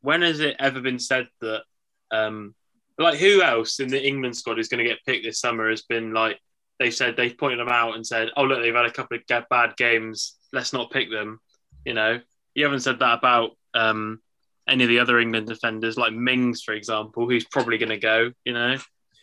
[0.00, 1.62] when has it ever been said that?
[2.10, 2.54] um
[2.98, 5.82] Like, who else in the England squad is going to get picked this summer has
[5.82, 6.38] been like
[6.82, 9.48] they've said they've pointed them out and said, "Oh, look, they've had a couple of
[9.48, 10.36] bad games.
[10.52, 11.40] Let's not pick them."
[11.84, 12.20] You know,
[12.54, 14.20] you haven't said that about um,
[14.68, 18.32] any of the other England defenders, like Mings, for example, who's probably going to go.
[18.44, 18.76] You know,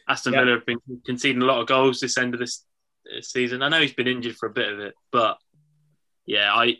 [0.08, 0.39] Aston Yeah.
[0.41, 2.65] Villa have been conceding a lot of goals this end of this
[3.22, 3.62] season.
[3.62, 5.38] I know he's been injured for a bit of it, but
[6.26, 6.78] yeah, I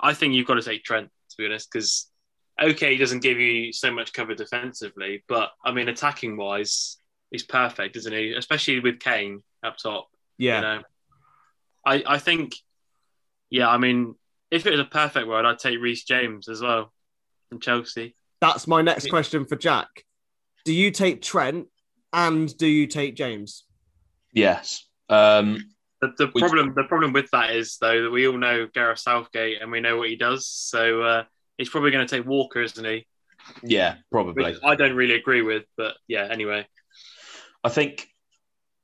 [0.00, 2.10] I think you've got to take Trent to be honest, because
[2.60, 6.98] okay, he doesn't give you so much cover defensively, but I mean, attacking wise,
[7.30, 8.32] he's perfect, isn't he?
[8.32, 10.08] Especially with Kane up top.
[10.38, 10.82] Yeah, You know,
[11.84, 12.54] I I think,
[13.50, 14.14] yeah, I mean,
[14.50, 16.92] if it was a perfect world, I'd take Reece James as well
[17.48, 18.14] from Chelsea.
[18.40, 19.88] that's my next question for Jack.
[20.64, 21.68] Do you take Trent
[22.12, 23.64] and do you take James?
[24.32, 24.84] Yes.
[25.08, 25.58] Um,
[26.00, 28.98] The, the Which- problem, the problem with that is though that we all know Gareth
[28.98, 30.46] Southgate and we know what he does.
[30.46, 31.24] So uh,
[31.56, 33.06] he's probably going to take Walker, isn't he?
[33.62, 34.44] yeah, probably.
[34.44, 36.26] Which I don't really agree with, but yeah.
[36.30, 36.66] Anyway,
[37.64, 38.08] I think.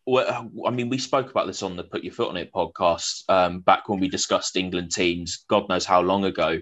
[0.07, 3.23] Well, I mean, we spoke about this on the Put Your Foot on It podcast
[3.29, 5.45] um, back when we discussed England teams.
[5.49, 6.59] God knows how long ago.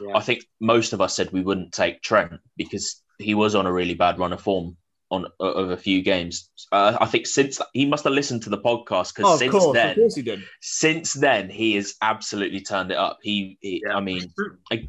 [0.00, 0.16] Yeah.
[0.16, 3.72] I think most of us said we wouldn't take Trent because he was on a
[3.72, 4.76] really bad run of form
[5.10, 6.50] on of a few games.
[6.72, 9.74] Uh, I think since he must have listened to the podcast because Oh, since course,
[9.74, 10.42] then, of course he did.
[10.60, 13.18] since then he has absolutely turned it up.
[13.22, 13.94] He, he Yeah.
[13.94, 14.32] I mean,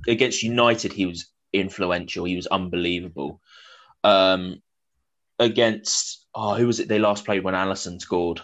[0.08, 2.26] against United, he was influential.
[2.26, 3.39] He was unbelievable.
[4.04, 4.62] Um,
[5.39, 8.41] against oh, who was it they last played when Alisson scored?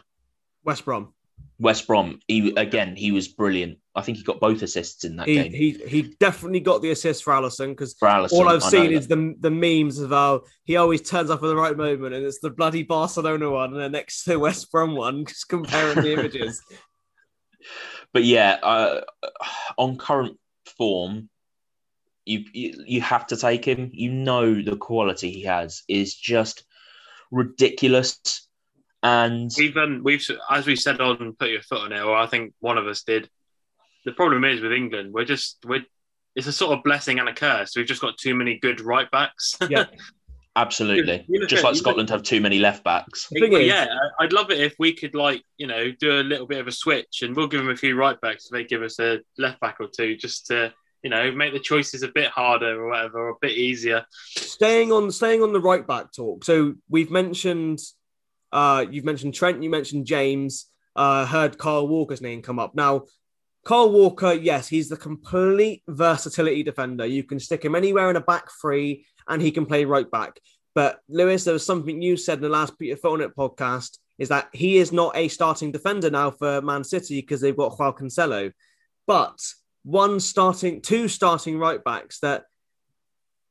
[0.64, 1.14] West Brom.
[1.60, 2.20] West Brom.
[2.28, 3.80] He again, he was brilliant.
[3.96, 6.92] I think he got both assists in that He, game he he definitely got the
[6.92, 7.96] assist for Alisson because
[8.32, 11.48] all I've I seen is the the memes of how he always turns up at
[11.48, 14.72] the right moment, and it's the bloody Barcelona one, and then next to the West
[14.72, 16.62] Brom one, just comparing the images.
[18.14, 19.02] but yeah, uh,
[19.78, 20.38] on current
[20.78, 21.30] form,
[22.26, 23.90] you, you you have to take him.
[23.92, 26.64] You know the quality he has is just
[27.32, 28.48] ridiculous,
[29.04, 32.28] and we've um, we've as we said on put your foot on it, or I
[32.28, 33.30] think one of us did.
[34.06, 35.86] The problem is with England, we're just we're
[36.36, 37.76] it's a sort of blessing and a curse.
[37.76, 39.58] We've just got too many good right backs.
[39.70, 39.86] Yeah.
[40.56, 43.28] absolutely, just like Scotland have too many left backs.
[43.32, 43.88] Is- yeah,
[44.20, 46.72] I'd love it if we could like you know do a little bit of a
[46.72, 48.46] switch, and we'll give them a few right backs.
[48.46, 51.60] If they give us a left back or two, just to you know make the
[51.60, 54.06] choices a bit harder or whatever, or a bit easier.
[54.36, 56.44] staying on staying on the right back talk.
[56.44, 57.80] So we've mentioned
[58.52, 62.76] uh you've mentioned Trent, you mentioned James, uh heard Carl Walker's name come up.
[62.76, 63.04] Now,
[63.66, 67.06] Carl Walker, yes, he's the complete versatility defender.
[67.06, 70.40] You can stick him anywhere in a back three and he can play right back.
[70.76, 74.50] But Lewis, there was something you said in the last Peter It podcast is that
[74.54, 78.52] he is not a starting defender now for Man City because they've got Joao Cancelo.
[79.08, 79.40] But
[79.90, 82.44] one starting, two starting right backs that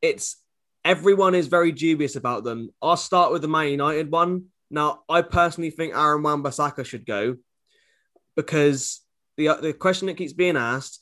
[0.01, 0.41] it's
[0.85, 2.71] everyone is very dubious about them.
[2.81, 4.45] I'll start with the Man United one.
[4.71, 7.37] Now, I personally think Aaron Wan-Bissaka should go
[8.37, 9.01] because
[9.37, 11.01] the the question that keeps being asked: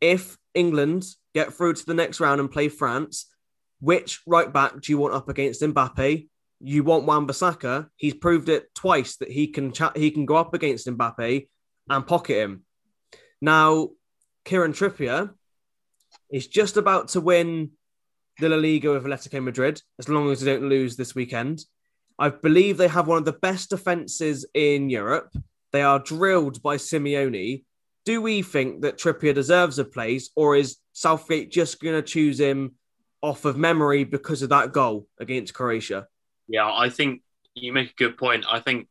[0.00, 3.26] if England get through to the next round and play France,
[3.80, 6.28] which right back do you want up against Mbappe?
[6.60, 7.88] You want Wan-Bissaka.
[7.96, 11.48] He's proved it twice that he can cha- he can go up against Mbappe
[11.90, 12.64] and pocket him.
[13.40, 13.90] Now,
[14.46, 15.34] Kieran Trippier
[16.30, 17.72] is just about to win
[18.38, 21.64] the La Liga with Atletico Madrid, as long as they don't lose this weekend.
[22.18, 25.34] I believe they have one of the best defenses in Europe.
[25.72, 27.64] They are drilled by Simeone.
[28.04, 32.38] Do we think that Trippier deserves a place, or is Southgate just going to choose
[32.38, 32.76] him
[33.22, 36.06] off of memory because of that goal against Croatia?
[36.46, 37.22] Yeah, I think
[37.54, 38.44] you make a good point.
[38.48, 38.88] I think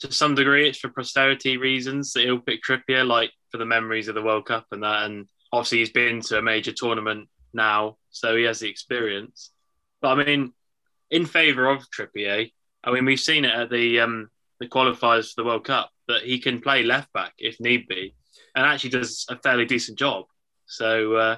[0.00, 4.08] to some degree it's for posterity reasons that he'll pick Trippier, like for the memories
[4.08, 5.04] of the World Cup and that.
[5.04, 9.50] And obviously he's been to a major tournament now, so he has the experience.
[10.00, 10.52] But I mean,
[11.10, 12.52] in favour of Trippier,
[12.84, 14.30] I mean we've seen it at the um,
[14.60, 18.14] the qualifiers for the World Cup that he can play left back if need be,
[18.54, 20.26] and actually does a fairly decent job.
[20.66, 21.36] So uh,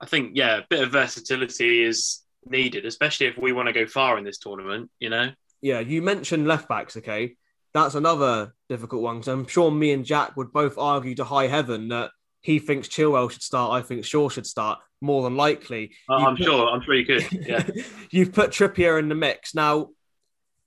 [0.00, 3.86] I think yeah, a bit of versatility is needed, especially if we want to go
[3.86, 4.90] far in this tournament.
[4.98, 5.30] You know.
[5.60, 6.96] Yeah, you mentioned left backs.
[6.96, 7.36] Okay,
[7.74, 11.46] that's another difficult one because I'm sure me and Jack would both argue to high
[11.46, 13.72] heaven that he thinks Chilwell should start.
[13.72, 15.92] I think Shaw should start more than likely.
[16.08, 16.68] Uh, I'm put, sure.
[16.68, 17.32] I'm sure you could.
[17.32, 17.66] Yeah.
[18.10, 19.88] you've put Trippier in the mix now.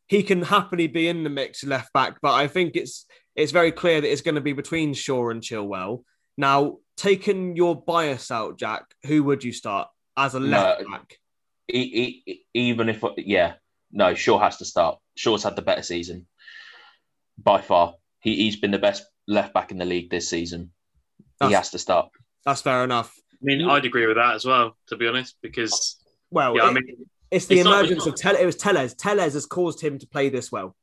[0.08, 3.72] He can happily be in the mix left back, but I think it's it's very
[3.72, 6.04] clear that it's going to be between Shaw and Chilwell.
[6.38, 11.18] Now, taking your bias out, Jack, who would you start as a left no, back?
[11.68, 13.54] He, he, even if yeah,
[13.92, 15.00] no, Shaw has to start.
[15.16, 16.28] Shaw's had the better season
[17.38, 17.96] by far.
[18.20, 20.72] He, he's been the best left back in the league this season.
[21.40, 22.10] That's, he has to start.
[22.46, 23.14] That's fair enough.
[23.34, 25.98] I mean, I'd agree with that as well, to be honest, because
[26.32, 28.36] well, yeah, it, I mean, it's the it's emergence not, of Tell.
[28.36, 28.94] It was Telles.
[28.94, 30.76] Telles has caused him to play this well,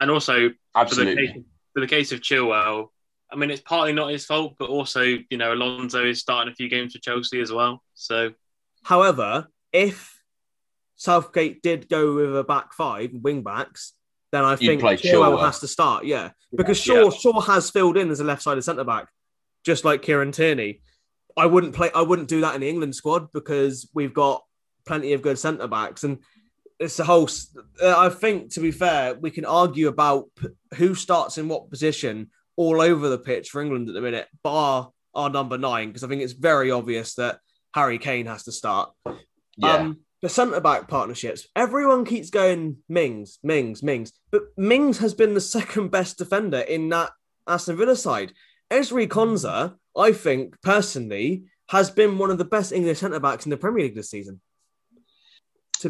[0.00, 1.44] and also absolutely for the, case,
[1.74, 2.88] for the case of Chilwell.
[3.30, 6.56] I mean, it's partly not his fault, but also, you know, Alonso is starting a
[6.56, 7.82] few games for Chelsea as well.
[7.92, 8.32] So,
[8.82, 10.18] however, if
[10.96, 13.92] Southgate did go with a back five, wing backs,
[14.32, 16.04] then I think Chilwell has to start.
[16.04, 17.10] Yeah, because Shaw yeah.
[17.10, 19.08] Shaw has filled in as a left-sided centre back,
[19.64, 20.80] just like Kieran Tierney.
[21.36, 21.90] I wouldn't play.
[21.94, 24.42] I wouldn't do that in the England squad because we've got
[24.86, 26.18] plenty of good centre backs, and
[26.78, 27.28] it's a whole.
[27.82, 30.26] Uh, I think, to be fair, we can argue about
[30.74, 34.90] who starts in what position all over the pitch for England at the minute, bar
[35.14, 37.38] our number nine, because I think it's very obvious that
[37.74, 38.90] Harry Kane has to start.
[39.56, 39.74] Yeah.
[39.74, 45.34] Um, the centre back partnerships, everyone keeps going Mings, Mings, Mings, but Mings has been
[45.34, 47.10] the second best defender in that
[47.46, 48.32] Aston Villa side.
[48.70, 53.50] Ezri Konsa, I think personally, has been one of the best English centre backs in
[53.50, 54.40] the Premier League this season.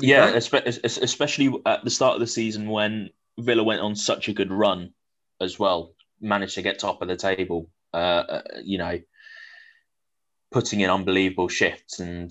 [0.01, 4.53] Yeah, especially at the start of the season when Villa went on such a good
[4.53, 4.93] run
[5.41, 7.71] as well, managed to get top of the table.
[7.95, 9.01] Uh, uh you know,
[10.51, 12.31] putting in unbelievable shifts and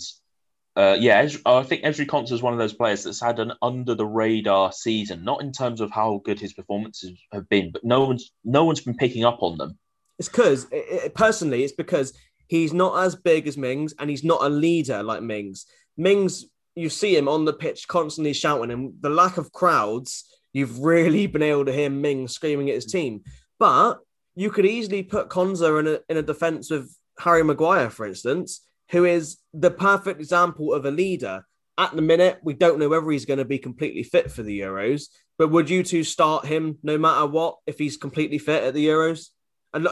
[0.77, 3.95] uh, yeah, I think Ezri Konsa is one of those players that's had an under
[3.95, 8.05] the radar season, not in terms of how good his performances have been, but no
[8.05, 9.79] one's no one's been picking up on them.
[10.19, 12.13] It's because it, personally, it's because
[12.45, 15.65] he's not as big as Mings and he's not a leader like Mings.
[15.97, 20.81] Mings, you see him on the pitch constantly shouting, and the lack of crowds, you've
[20.81, 23.23] really been able to hear Mings screaming at his team.
[23.57, 23.97] But
[24.35, 28.61] you could easily put Konsa in a in a defense with Harry Maguire, for instance
[28.89, 31.45] who is the perfect example of a leader.
[31.77, 34.61] At the minute, we don't know whether he's going to be completely fit for the
[34.61, 38.73] Euros, but would you two start him no matter what if he's completely fit at
[38.73, 39.27] the Euros?
[39.73, 39.87] And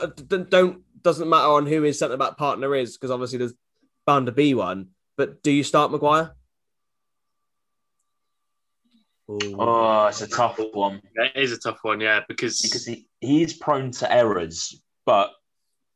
[0.50, 3.54] don't doesn't matter on who his centre back partner is because obviously there's
[4.08, 4.88] bound to be one.
[5.18, 6.34] But do you start Maguire?
[9.30, 11.02] Oh, it's a tough one.
[11.16, 15.32] It is a tough one, yeah, because because he, he's prone to errors, but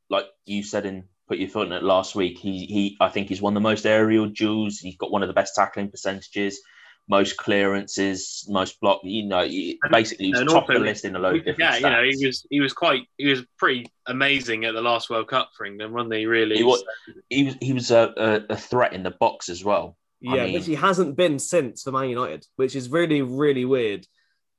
[0.09, 2.37] like you said in put your foot in it last week.
[2.37, 4.79] He he I think he's won the most aerial duels.
[4.79, 6.59] He's got one of the best tackling percentages,
[7.07, 8.99] most clearances, most block.
[9.03, 9.47] You know,
[9.91, 11.59] basically he's top also, of the list in a load of different.
[11.59, 11.81] Yeah, stats.
[11.81, 15.29] you know, he was he was quite he was pretty amazing at the last World
[15.29, 16.25] Cup for England, wasn't he?
[16.25, 16.83] Really, he was
[17.29, 19.95] he was, he was a, a, a threat in the box as well.
[20.21, 23.65] Yeah, I mean, which he hasn't been since for Man United, which is really really
[23.65, 24.05] weird.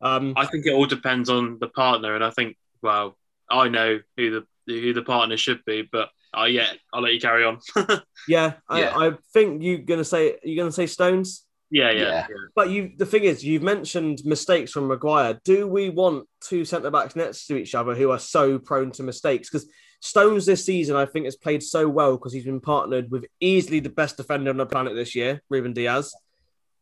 [0.00, 3.18] Um, I think it all depends on the partner, and I think well,
[3.50, 7.20] I know who the who the partner should be, but Oh yeah, I'll let you
[7.20, 7.58] carry on.
[8.28, 8.96] yeah, I, yeah.
[8.96, 11.44] I think you're gonna say you're gonna say Stones.
[11.72, 12.26] Yeah, yeah, yeah,
[12.56, 15.38] But you, the thing is, you've mentioned mistakes from Maguire.
[15.44, 19.04] Do we want two centre backs next to each other who are so prone to
[19.04, 19.48] mistakes?
[19.48, 19.68] Because
[20.00, 23.78] Stones this season, I think, has played so well because he's been partnered with easily
[23.78, 26.12] the best defender on the planet this year, Ruben Dias,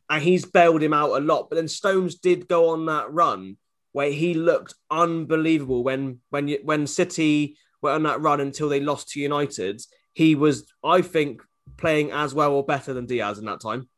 [0.09, 1.51] and he's bailed him out a lot.
[1.51, 3.59] But then Stones did go on that run
[3.93, 9.11] where he looked unbelievable when when when City were on that run until they lost
[9.11, 9.81] to United,
[10.13, 11.43] he was, I think,
[11.77, 13.89] playing as well or better than Dias in that time.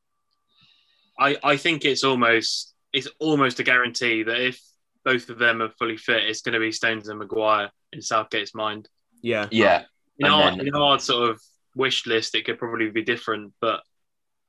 [1.18, 4.61] I, I think it's almost it's almost a guarantee that if
[5.05, 8.55] both of them are fully fit, it's going to be Stones and Maguire in Southgate's
[8.55, 8.89] mind.
[9.22, 9.85] Yeah, yeah.
[10.18, 10.66] In our, then...
[10.66, 11.41] in our sort of
[11.74, 13.81] wish list, it could probably be different, but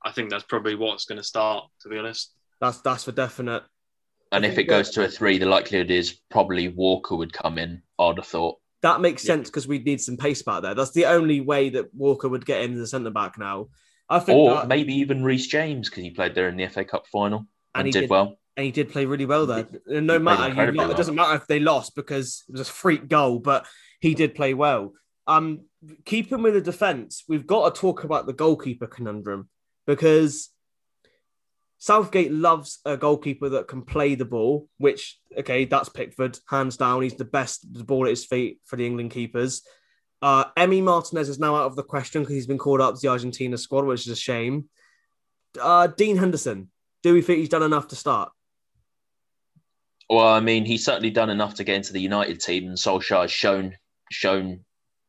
[0.04, 1.66] I think that's probably what's going to start.
[1.82, 3.62] To be honest, that's that's for definite.
[4.32, 7.82] And if it goes to a three, the likelihood is probably Walker would come in.
[7.98, 8.58] I'd have thought.
[8.82, 10.74] That makes sense because we'd need some pace back there.
[10.74, 13.68] That's the only way that Walker would get in as a centre back now.
[14.08, 16.84] I think Or that- maybe even Reece James because he played there in the FA
[16.84, 18.36] Cup final And and, he did, did- well.
[18.56, 19.60] and he did play really well there.
[19.60, 22.68] And He no played matter, lo- it doesn't matter if they lost because it was
[22.68, 23.66] a freak goal, but
[24.00, 24.92] he did play well.
[25.28, 25.66] Um,
[26.04, 29.48] keeping with the defense, we've got to talk about the goalkeeper conundrum
[29.86, 30.50] because
[31.82, 34.68] Southgate loves a goalkeeper that can play the ball.
[34.78, 37.02] Which, okay, that's Pickford, hands down.
[37.02, 39.62] He's the best the ball at his feet for the England keepers.
[40.22, 43.08] Uh, Martinez is now out of the question because he's been called up to the
[43.08, 44.66] Argentina squad, which is a shame.
[45.60, 46.70] Uh, Dean Henderson,
[47.02, 48.30] do we think he's done enough to start?
[50.08, 53.22] Well, I mean, he's certainly done enough to get into the United team, and Solskjaer
[53.22, 53.74] has shown
[54.08, 54.60] shown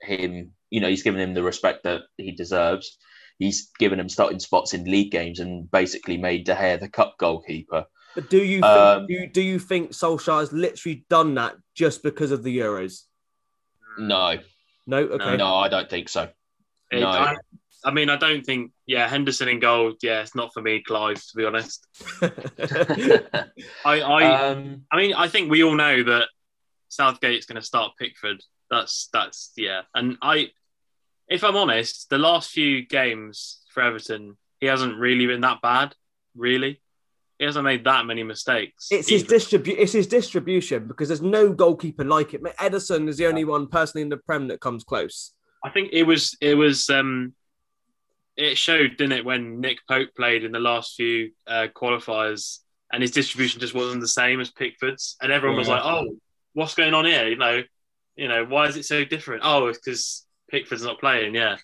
[0.02, 0.54] him.
[0.72, 2.98] You know, he's given him the respect that he deserves.
[3.40, 7.16] He's given him starting spots in league games and basically made De Gea the cup
[7.18, 7.86] goalkeeper.
[8.16, 11.56] But do you think, Um, do, you, do you think Solskjaer has literally done that
[11.76, 13.02] just because of the Euros?
[13.98, 14.38] No,
[14.86, 15.36] No, okay.
[15.38, 16.30] no, I don't think so.
[16.92, 17.08] It- No.
[17.08, 17.36] I,
[17.86, 18.72] I mean, I don't think.
[18.86, 19.94] Yeah, Henderson in goal.
[20.02, 21.18] Yeah, it's not for me, Clive.
[21.18, 21.86] To be honest,
[22.22, 26.28] I, I, um, I mean, I think we all know that
[26.90, 28.42] Southgate's going to start Pickford.
[28.70, 29.82] That's that's yeah.
[29.94, 30.52] And I,
[31.28, 35.96] if I'm honest, the last few games for Everton, he hasn't really been that bad.
[36.36, 36.82] Really,
[37.40, 38.88] he hasn't made that many mistakes.
[38.92, 39.36] it's his either.
[39.36, 42.42] distribu- It's his distribution because there's no goalkeeper like it.
[42.44, 45.34] Ederson is the only one personally in the Prem that comes close.
[45.64, 47.34] I think it was it was um
[48.36, 52.60] it showed, didn't it, when Nick Pope played in the last few uh, qualifiers
[52.92, 56.18] and his distribution just wasn't the same as Pickford's, and everyone was like, "Oh,
[56.54, 57.62] what's going on here?" You know,
[58.16, 59.44] you know, why is it so different?
[59.46, 61.34] Oh, it's because Pickford's not playing.
[61.34, 61.58] Yeah,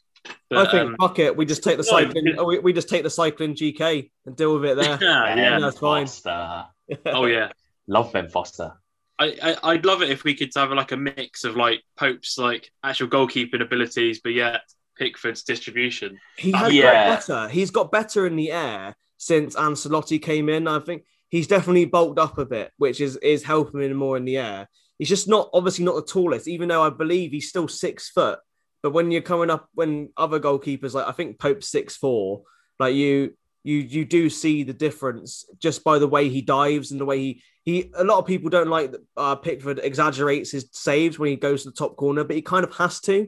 [0.49, 1.37] But, I think um, fuck it.
[1.37, 2.25] We just take the no, cycling.
[2.25, 4.97] because- we, we just take the cycling GK and deal with it there.
[5.01, 5.49] yeah, yeah.
[5.51, 6.07] Ben that's fine.
[7.05, 7.51] Oh yeah.
[7.87, 8.73] Love Ben Foster.
[9.19, 12.37] I, I I'd love it if we could have like a mix of like Pope's
[12.39, 14.61] like actual goalkeeping abilities, but yet
[14.97, 16.19] Pickford's distribution.
[16.35, 16.91] He has Yeah.
[17.09, 17.49] got better.
[17.49, 20.67] He's got better in the air since Ancelotti came in.
[20.67, 24.25] I think he's definitely bulked up a bit, which is is helping him more in
[24.25, 24.67] the air.
[24.97, 28.39] He's just not obviously not the tallest, even though I believe he's still six foot.
[28.81, 32.43] But when you're coming up, when other goalkeepers like I think Pope's six four,
[32.79, 36.99] like you you you do see the difference just by the way he dives and
[36.99, 37.91] the way he he.
[37.95, 41.63] A lot of people don't like that uh, Pickford exaggerates his saves when he goes
[41.63, 43.27] to the top corner, but he kind of has to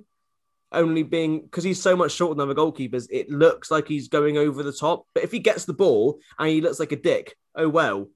[0.71, 4.37] only being because he's so much shorter than other goalkeepers, it looks like he's going
[4.37, 5.05] over the top.
[5.13, 8.09] But if he gets the ball and he looks like a dick, oh well.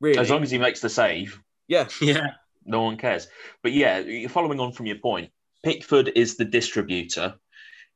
[0.00, 0.18] Really?
[0.18, 1.88] As long as he makes the save, yeah.
[2.00, 2.32] Yeah,
[2.64, 3.28] no one cares.
[3.62, 5.30] But yeah, you're following on from your point,
[5.66, 7.34] Pickford is the distributor.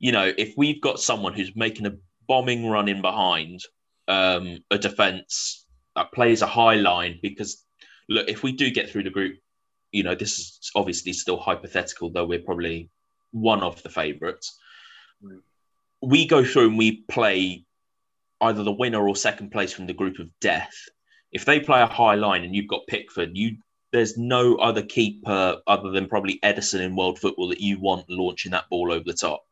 [0.01, 1.95] You know, if we've got someone who's making a
[2.27, 3.61] bombing run in behind
[4.09, 7.65] um, a defense that plays a high line, because
[8.09, 9.39] look, if we do get through the group,
[9.93, 12.91] you know, this is obviously still hypothetical, though we're probably
[13.31, 14.59] one of the favourites.
[15.23, 15.39] Mm.
[16.03, 17.67] We go through and we play
[18.41, 20.75] either the winner or second place from the group of death.
[21.31, 23.59] If they play a high line and you've got Pickford, you
[23.93, 28.53] there's no other keeper other than probably Ederson in world football that you want launching
[28.53, 29.43] that ball over the top.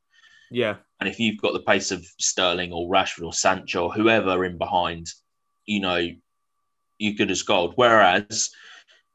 [0.51, 0.77] Yeah.
[1.01, 4.59] And if you've got the pace of Sterling or Rashford or Sancho or whoever in
[4.59, 5.09] behind,
[5.67, 6.09] you know,
[6.99, 7.75] you're good as gold.
[7.77, 8.51] Whereas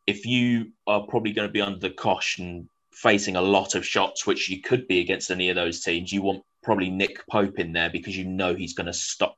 [0.07, 3.85] if you are probably going to be under the cosh and facing a lot of
[3.85, 7.59] shots, which you could be against any of those teams, you want probably Nick Pope
[7.59, 9.37] in there because you know he's going to stop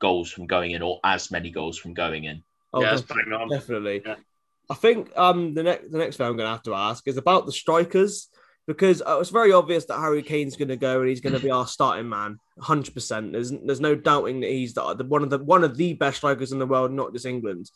[0.00, 2.42] goals from going in or as many goals from going in.
[2.72, 3.32] Oh, yeah, it's definitely.
[3.32, 3.48] bang on.
[3.48, 4.02] definitely.
[4.04, 4.14] Yeah.
[4.70, 7.16] I think um the next the next thing I'm going to have to ask is
[7.16, 8.28] about the strikers
[8.66, 11.40] because uh, it's very obvious that Harry Kane's going to go and he's going to
[11.40, 13.32] be our starting man, hundred percent.
[13.32, 16.18] There's there's no doubting that he's the, the one of the one of the best
[16.18, 17.68] strikers in the world, not just England.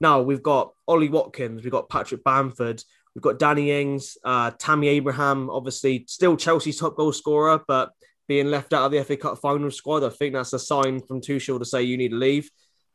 [0.00, 2.84] Now we've got Ollie Watkins, we've got Patrick Bamford,
[3.14, 7.90] we've got Danny Ings, uh, Tammy Abraham, obviously still Chelsea's top goal scorer, but
[8.28, 11.20] being left out of the FA Cup final squad, I think that's a sign from
[11.20, 12.48] Tuchel to say you need to leave.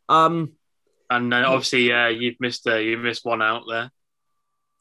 [0.08, 0.54] Um,
[1.16, 3.92] And then obviously, uh, you've missed uh, you missed one out there.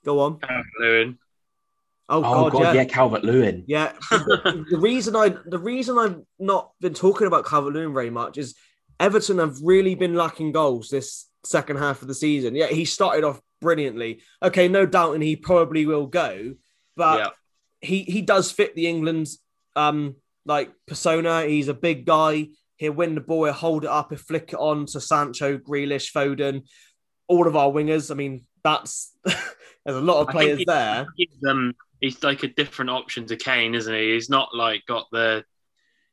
[0.05, 0.39] go on.
[0.80, 1.18] Lewin.
[2.09, 2.72] Oh, Oh, God, God, yeah.
[2.72, 3.64] yeah, Calvert Lewin.
[3.66, 8.11] Yeah, the, the reason I the reason I've not been talking about Calvert Lewin very
[8.11, 8.55] much is
[9.01, 12.55] Everton have really been lacking goals this second half of the season.
[12.55, 14.20] Yeah, he started off brilliantly.
[14.43, 16.55] Okay, no doubt, and he probably will go,
[16.97, 17.28] but yeah,
[17.80, 19.39] he he does fit the England's
[19.76, 21.45] um like persona.
[21.47, 22.49] He's a big guy.
[22.83, 26.11] He'll win the ball, he'll hold it up, he'll flick it on to Sancho, Grealish,
[26.12, 26.62] Foden,
[27.28, 28.11] all of our wingers.
[28.11, 31.07] I mean, that's there's a lot of I think players he- there.
[31.16, 34.14] he's, um, he's like a different option to Kane, isn't he?
[34.14, 35.45] He's not like got the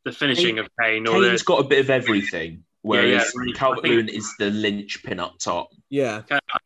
[0.06, 2.64] the finishing of Kane or Kane's the got a bit of everything.
[2.84, 5.70] Whereas yeah, I Calvert think- Lewin is the linchpin up top.
[5.90, 6.22] Yeah,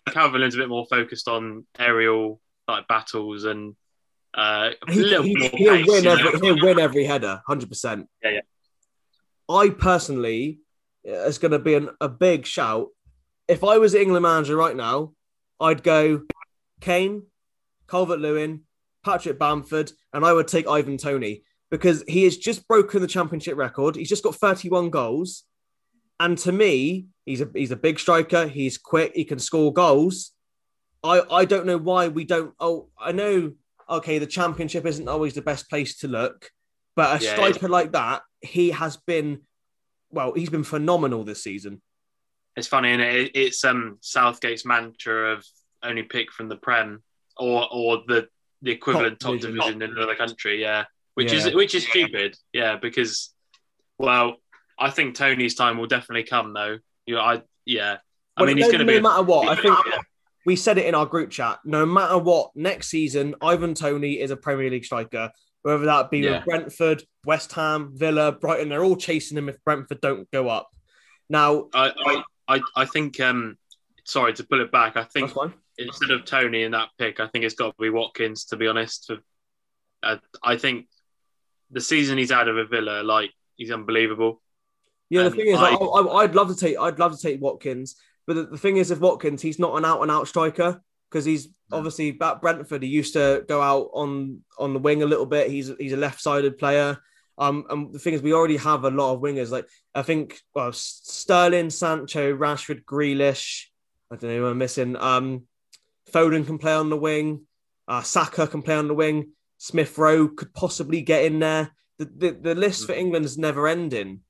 [0.10, 3.76] Calvert Lewin's a bit more focused on aerial like battles and
[4.38, 6.40] uh, a he, little he, more he'll pace, win you every know?
[6.42, 8.10] he'll win every header, hundred percent.
[8.22, 8.40] Yeah, yeah.
[9.50, 10.60] I personally,
[11.08, 12.88] uh, it's going to be an, a big shout.
[13.48, 15.14] If I was England manager right now,
[15.60, 16.22] I'd go
[16.82, 17.24] Kane,
[17.88, 18.62] Calvert Lewin,
[19.04, 23.58] Patrick Bamford, and I would take Ivan Toney because he has just broken the championship
[23.58, 23.96] record.
[23.96, 25.44] He's just got 31 goals.
[26.20, 28.48] And to me, he's a he's a big striker.
[28.48, 29.12] He's quick.
[29.16, 30.32] He can score goals.
[31.04, 32.54] I I don't know why we don't.
[32.60, 33.54] Oh, I know.
[33.90, 36.50] Okay, the championship isn't always the best place to look,
[36.96, 39.42] but a Yeah, striker like that, he has been.
[40.12, 41.82] Well, he's been phenomenal this season.
[42.56, 43.32] It's funny, and it?
[43.34, 45.46] it's um Southgate's mantra of
[45.82, 47.02] only pick from the Prem
[47.38, 48.28] or or the
[48.62, 49.58] the equivalent Top top, division.
[49.58, 50.62] division in another country.
[50.62, 50.86] Yeah,
[51.16, 51.48] which Yeah.
[51.48, 52.38] is which is stupid.
[52.54, 53.34] Yeah, because
[53.98, 54.36] well,
[54.78, 56.78] I think Toney's time will definitely come though.
[57.08, 57.98] You, I yeah.
[58.38, 59.02] I Well, mean, no, he's going to no be.
[59.02, 59.48] matter what.
[59.50, 60.00] I think Yeah.
[60.46, 61.60] we said it in our group chat.
[61.66, 65.32] No matter what, next season, Ivan Toney is a Premier League striker.
[65.64, 66.38] Whether that be Yeah.
[66.38, 70.70] with Brentford, West Ham, Villa, Brighton, they're all chasing him if Brentford don't go up.
[71.30, 73.20] Now, I, I, I, think.
[73.20, 73.58] Um,
[74.04, 74.98] sorry to pull it back.
[74.98, 75.32] I think
[75.78, 78.46] instead of Toney in that pick, I think it's got to be Watkins.
[78.46, 79.10] To be honest,
[80.04, 80.88] uh, I think
[81.72, 84.42] the season he's out of a Villa, like he's unbelievable.
[85.10, 87.96] Yeah, the And thing is, I- would love to take, I'd love to take Watkins,
[88.28, 91.26] but the, the thing is, with Watkins, he's not an out and out striker because
[91.26, 92.84] he's obviously at Brentford.
[92.84, 95.50] He used to go out on on the wing a little bit.
[95.50, 96.98] He's he's a left sided player.
[97.38, 99.50] Um, and the thing is, we already have a lot of wingers.
[99.50, 103.66] Like I think, well, Sterling, Sancho, Rashford, Grealish.
[104.12, 104.96] I don't know who I'm missing.
[104.96, 105.44] Um,
[106.12, 107.48] Foden can play on the wing.
[107.88, 109.32] Uh, Saka can play on the wing.
[109.58, 111.72] Smith Rowe could possibly get in there.
[111.98, 114.22] The, the, the list for England is never ending.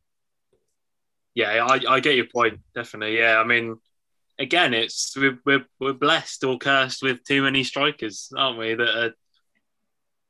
[1.34, 2.60] Yeah, I, I get your point.
[2.76, 3.18] Definitely.
[3.18, 3.78] Yeah, I mean,
[4.40, 8.76] again, it's we're, we're we're blessed or cursed with too many strikers, aren't we?
[8.76, 9.14] That are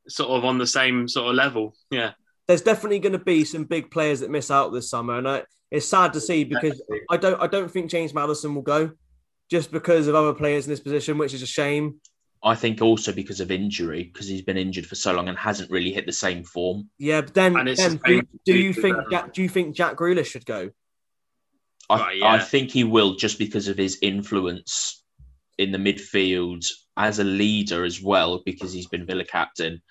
[0.07, 1.75] sort of on the same sort of level.
[1.91, 2.11] Yeah.
[2.47, 5.43] there's definitely going to be some big players that miss out this summer, and I,
[5.71, 8.91] it's sad to see because I don't I don't think James Maddison will go
[9.49, 11.99] just because of other players in this position, which is a shame.
[12.45, 15.71] I think also because of injury, because he's been injured for so long and hasn't
[15.71, 16.89] really hit the same form.
[16.97, 19.95] Yeah, but then, And it's then do, do you think Jack, do you think Jack
[19.95, 20.71] Grealish should go?
[21.89, 22.33] I, Right, yeah.
[22.33, 25.03] I think he will just because of his influence
[25.57, 26.65] in the midfield
[26.97, 29.81] as a leader as well, because he's been Villa captain,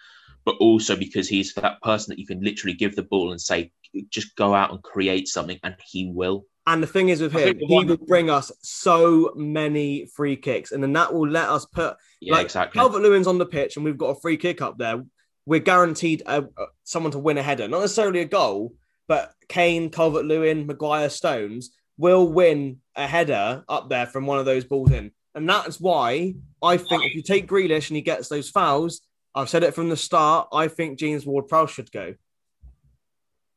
[0.44, 3.70] but also because he's that person that you can literally give the ball and say,
[4.10, 6.46] just go out and create something, and he will.
[6.66, 10.72] And the thing is with him, he one- will bring us so many free kicks,
[10.72, 12.78] and then that will let us put Yeah, Like, exactly.
[12.78, 15.04] Calvert Lewin's on the pitch, and we've got a free kick up there.
[15.44, 18.74] We're guaranteed uh uh, someone to win a header, not necessarily a goal,
[19.08, 24.44] but Kane, Calvert Lewin, Maguire, Stones will win a header up there from one of
[24.44, 25.10] those balls in.
[25.34, 29.00] And that's why I think if you take Grealish and he gets those fouls,
[29.34, 32.14] I've said it from the start, I think James Ward Prowse should go.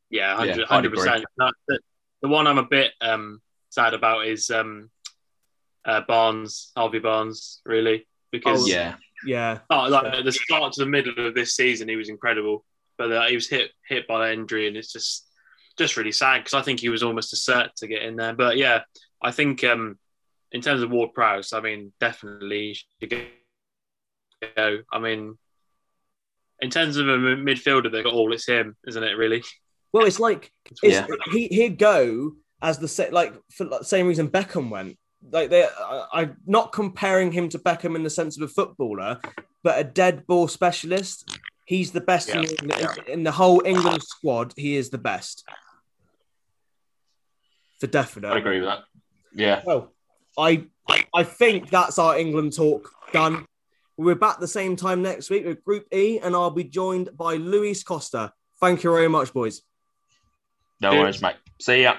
[0.10, 1.26] Yeah, Yeah, 100 I'd percent.
[1.68, 1.80] The,
[2.22, 4.90] the one I'm a bit um, sad about is um,
[5.84, 9.60] uh, Barnes, Harvey Barnes, really, because Oh, yeah, Yeah.
[9.70, 12.64] oh, like at the start to the middle of this season, he was incredible,
[12.98, 15.25] but uh, he was hit hit by an injury, and it's just
[15.78, 18.34] just really sad because I think he was almost a cert to get in there.
[18.34, 18.82] But yeah,
[19.22, 19.98] I think um,
[20.52, 23.28] in terms of Ward Prowse, I mean, definitely he should
[24.56, 24.80] go.
[24.92, 25.38] I mean.
[26.62, 28.32] In terms of a midfielder, they got all.
[28.32, 29.18] It's him, isn't it?
[29.18, 29.44] Really?
[29.92, 30.52] Well, it's like
[30.84, 31.06] it's, Yeah.
[31.34, 34.98] he he'd go as the sa- like for the same reason Beckham went.
[35.30, 39.20] Like they, I, I'm not comparing him to Beckham in the sense of a footballer,
[39.64, 41.38] but a dead ball specialist.
[41.68, 42.94] He's the best in, Yeah.
[43.06, 44.54] in, in the whole England squad.
[44.56, 45.44] He is the best
[47.88, 48.32] for definite.
[48.34, 48.80] I agree with that.
[49.34, 49.92] Yeah, Well,
[50.38, 50.66] I
[51.14, 53.46] I think that's our England talk done.
[53.98, 57.36] We're back the same time next week with Group E, and I'll be joined by
[57.36, 58.34] Luis Costa.
[58.60, 59.62] Thank you very much, boys.
[60.82, 61.02] no Cheers.
[61.02, 61.36] worries, mate.
[61.62, 61.96] See ya.